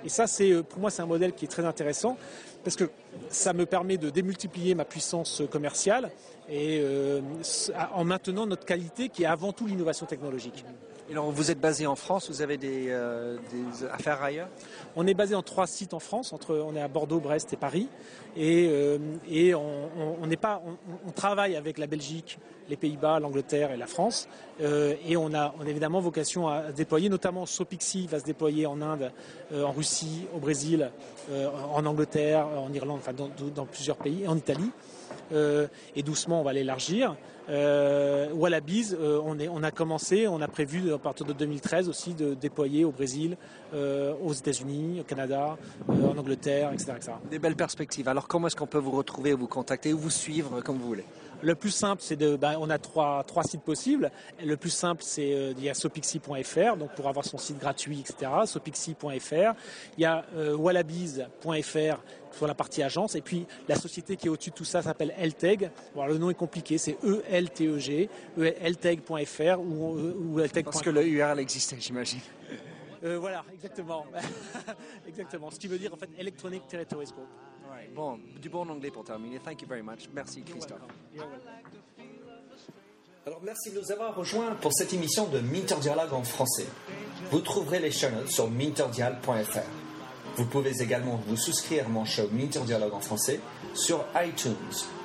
Et 0.04 0.08
ça, 0.08 0.26
c'est 0.26 0.52
euh, 0.52 0.62
pour 0.62 0.80
moi, 0.80 0.90
c'est 0.90 1.02
un 1.02 1.06
modèle 1.06 1.32
qui 1.32 1.46
est 1.46 1.48
très 1.48 1.64
intéressant 1.64 2.16
parce 2.62 2.76
que 2.76 2.90
ça 3.28 3.52
me 3.52 3.66
permet 3.66 3.96
de 3.96 4.10
démultiplier 4.10 4.74
ma 4.74 4.84
puissance 4.84 5.42
commerciale 5.50 6.10
et 6.48 6.80
euh, 6.80 7.20
en 7.92 8.04
maintenant 8.04 8.46
notre 8.46 8.64
qualité 8.64 9.08
qui 9.08 9.24
est 9.24 9.26
avant 9.26 9.52
tout 9.52 9.66
l'innovation 9.66 10.06
technologique. 10.06 10.64
Et 11.08 11.12
alors, 11.12 11.30
vous 11.30 11.52
êtes 11.52 11.60
basé 11.60 11.86
en 11.86 11.94
France, 11.94 12.28
vous 12.28 12.42
avez 12.42 12.56
des, 12.56 12.86
euh, 12.88 13.36
des, 13.52 13.86
affaires 13.86 14.20
ailleurs? 14.22 14.48
On 14.96 15.06
est 15.06 15.14
basé 15.14 15.36
en 15.36 15.42
trois 15.42 15.68
sites 15.68 15.94
en 15.94 16.00
France, 16.00 16.32
entre, 16.32 16.56
on 16.56 16.74
est 16.74 16.80
à 16.80 16.88
Bordeaux, 16.88 17.20
Brest 17.20 17.52
et 17.52 17.56
Paris. 17.56 17.88
Et, 18.36 18.66
euh, 18.68 18.98
et 19.30 19.54
on, 19.54 19.84
on, 19.96 20.16
on, 20.22 20.28
pas, 20.36 20.60
on, 21.06 21.12
travaille 21.12 21.54
avec 21.54 21.78
la 21.78 21.86
Belgique, 21.86 22.40
les 22.68 22.76
Pays-Bas, 22.76 23.20
l'Angleterre 23.20 23.70
et 23.70 23.76
la 23.76 23.86
France. 23.86 24.28
Euh, 24.60 24.94
et 25.06 25.16
on 25.16 25.32
a, 25.32 25.54
on 25.60 25.64
a 25.64 25.68
évidemment 25.68 26.00
vocation 26.00 26.48
à 26.48 26.72
déployer, 26.72 27.08
notamment 27.08 27.46
Sopixi 27.46 28.08
va 28.08 28.18
se 28.18 28.24
déployer 28.24 28.66
en 28.66 28.82
Inde, 28.82 29.12
euh, 29.52 29.62
en 29.62 29.70
Russie, 29.70 30.26
au 30.34 30.38
Brésil, 30.38 30.90
euh, 31.30 31.48
en 31.72 31.86
Angleterre, 31.86 32.48
en 32.48 32.72
Irlande, 32.72 32.98
enfin 33.00 33.12
dans, 33.12 33.30
dans 33.54 33.66
plusieurs 33.66 33.96
pays, 33.96 34.24
et 34.24 34.28
en 34.28 34.36
Italie. 34.36 34.72
Euh, 35.32 35.66
et 35.94 36.02
doucement 36.02 36.40
on 36.40 36.44
va 36.44 36.52
l'élargir. 36.52 37.16
Euh, 37.48 38.32
Wallabies, 38.32 38.94
euh, 38.94 39.20
on, 39.24 39.38
est, 39.38 39.48
on 39.48 39.62
a 39.62 39.70
commencé, 39.70 40.26
on 40.26 40.40
a 40.40 40.48
prévu 40.48 40.92
à 40.92 40.98
partir 40.98 41.26
de 41.26 41.32
2013 41.32 41.88
aussi 41.88 42.14
de 42.14 42.34
déployer 42.34 42.84
au 42.84 42.90
Brésil, 42.90 43.36
euh, 43.72 44.14
aux 44.24 44.32
États-Unis, 44.32 45.00
au 45.00 45.04
Canada, 45.04 45.56
en 45.88 46.18
Angleterre, 46.18 46.72
etc., 46.72 46.92
etc., 46.96 47.12
Des 47.30 47.38
belles 47.38 47.56
perspectives. 47.56 48.08
Alors 48.08 48.26
comment 48.26 48.48
est-ce 48.48 48.56
qu'on 48.56 48.66
peut 48.66 48.78
vous 48.78 48.90
retrouver, 48.90 49.32
vous 49.32 49.46
contacter 49.46 49.92
ou 49.92 49.98
vous 49.98 50.10
suivre 50.10 50.60
comme 50.60 50.78
vous 50.78 50.88
voulez? 50.88 51.04
Le 51.42 51.54
plus 51.54 51.70
simple, 51.70 52.02
c'est 52.02 52.16
de, 52.16 52.36
bah, 52.36 52.54
on 52.58 52.70
a 52.70 52.78
trois, 52.78 53.24
trois 53.24 53.42
sites 53.42 53.62
possibles. 53.62 54.10
Le 54.44 54.56
plus 54.56 54.70
simple, 54.70 55.02
c'est 55.02 55.32
euh, 55.34 55.52
il 55.56 55.64
y 55.64 55.70
a 55.70 55.74
sopixi.fr, 55.74 56.76
donc 56.76 56.94
pour 56.94 57.08
avoir 57.08 57.24
son 57.24 57.38
site 57.38 57.58
gratuit, 57.58 58.00
etc. 58.00 58.30
Sopixi.fr. 58.46 59.54
Il 59.96 60.02
y 60.02 60.04
a 60.04 60.24
euh, 60.36 60.56
wallabies.fr 60.56 62.02
sur 62.32 62.46
la 62.46 62.54
partie 62.54 62.82
agence. 62.82 63.14
Et 63.14 63.20
puis 63.20 63.46
la 63.68 63.76
société 63.76 64.16
qui 64.16 64.26
est 64.26 64.30
au-dessus 64.30 64.50
de 64.50 64.54
tout 64.54 64.64
ça 64.64 64.82
s'appelle 64.82 65.14
Elteg. 65.18 65.70
Bon, 65.94 66.06
le 66.06 66.18
nom 66.18 66.30
est 66.30 66.34
compliqué, 66.34 66.78
c'est 66.78 66.98
E-L-T-E-G, 67.04 68.08
elteg.fr 68.38 69.60
ou, 69.60 70.34
ou 70.34 70.40
elteg.fr. 70.40 70.70
Parce 70.70 70.82
que 70.82 70.90
le 70.90 71.06
URL 71.06 71.38
existait, 71.38 71.76
j'imagine. 71.78 72.20
Euh, 73.04 73.18
voilà, 73.18 73.44
exactement. 73.52 74.06
exactement. 75.08 75.50
Ce 75.50 75.58
qui 75.58 75.68
veut 75.68 75.78
dire 75.78 75.92
en 75.92 75.96
fait 75.96 76.08
Electronic 76.18 76.66
Territories 76.66 77.06
Group. 77.06 77.28
Bon, 77.94 78.18
du 78.40 78.48
bon 78.48 78.68
anglais 78.68 78.90
pour 78.90 79.04
terminer. 79.04 79.38
Thank 79.38 79.62
you 79.62 79.68
very 79.68 79.82
much. 79.82 80.08
Merci, 80.14 80.42
Christophe. 80.42 80.78
Alors, 83.26 83.40
merci 83.42 83.72
de 83.72 83.80
nous 83.80 83.90
avoir 83.90 84.14
rejoints 84.14 84.54
pour 84.60 84.72
cette 84.72 84.92
émission 84.92 85.26
de 85.26 85.40
Minter 85.40 85.76
Dialogue 85.80 86.12
en 86.12 86.22
français. 86.22 86.66
Vous 87.32 87.40
trouverez 87.40 87.80
les 87.80 87.90
chaînes 87.90 88.26
sur 88.28 88.48
minterdial.fr. 88.48 89.58
Vous 90.36 90.44
pouvez 90.44 90.80
également 90.80 91.20
vous 91.26 91.36
souscrire 91.36 91.86
à 91.86 91.88
mon 91.88 92.04
show 92.04 92.28
Minter 92.30 92.60
Dialogue 92.60 92.94
en 92.94 93.00
français 93.00 93.40
sur 93.74 94.04
iTunes, 94.14 94.54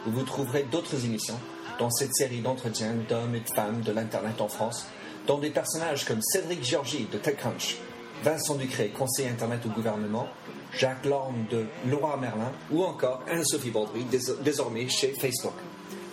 où 0.06 0.12
vous 0.12 0.24
trouverez 0.24 0.64
d'autres 0.64 1.06
émissions 1.06 1.40
dans 1.80 1.90
cette 1.90 2.14
série 2.14 2.42
d'entretiens 2.42 2.94
d'hommes 3.10 3.34
et 3.34 3.40
de 3.40 3.50
femmes 3.50 3.82
de 3.82 3.92
l'Internet 3.92 4.40
en 4.40 4.50
France, 4.50 4.86
dont 5.26 5.40
des 5.40 5.50
personnages 5.50 6.06
comme 6.06 6.22
Cédric 6.22 6.64
Georgie 6.64 7.08
de 7.12 7.18
TechCrunch, 7.18 7.78
Vincent 8.24 8.56
Ducré, 8.56 8.90
conseiller 8.90 9.30
Internet 9.30 9.66
au 9.66 9.70
gouvernement, 9.70 10.28
Jacques 10.78 11.06
Lorme 11.06 11.46
de 11.50 11.66
Laura 11.88 12.18
Merlin 12.18 12.52
ou 12.72 12.84
encore 12.84 13.22
Anne-Sophie 13.30 13.72
Baudry, 13.72 14.06
désormais 14.44 14.88
chez 14.90 15.14
Facebook. 15.14 15.54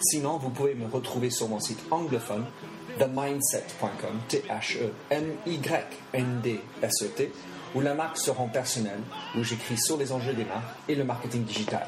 Sinon, 0.01 0.39
vous 0.39 0.51
pouvez 0.51 0.75
me 0.75 0.87
retrouver 0.87 1.31
sur 1.31 1.49
mon 1.49 1.61
site 1.61 1.81
anglophone 1.91 2.47
themindset.com, 2.99 4.21
T-H-E-M-Y-N-D-S-E-T, 4.29 4.93
où 7.75 7.81
la 7.81 7.95
marque 7.95 8.19
se 8.19 8.31
rend 8.31 8.49
personnelle, 8.49 9.01
où 9.37 9.43
j'écris 9.43 9.79
sur 9.79 9.97
les 9.97 10.13
enjeux 10.13 10.35
des 10.35 10.45
marques 10.45 10.77
et 10.89 10.95
le 10.95 11.05
marketing 11.05 11.45
digital. 11.45 11.87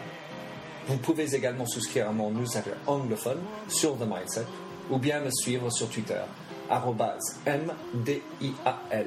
Vous 0.86 0.96
pouvez 0.96 1.34
également 1.34 1.66
souscrire 1.66 2.08
à 2.08 2.12
mon 2.12 2.30
newsletter 2.30 2.72
anglophone 2.86 3.40
sur 3.68 3.96
The 3.96 4.06
Mindset 4.06 4.46
ou 4.90 4.98
bien 4.98 5.20
me 5.20 5.30
suivre 5.30 5.70
sur 5.70 5.88
Twitter, 5.88 6.20
M-D-I-A-L. 7.46 9.06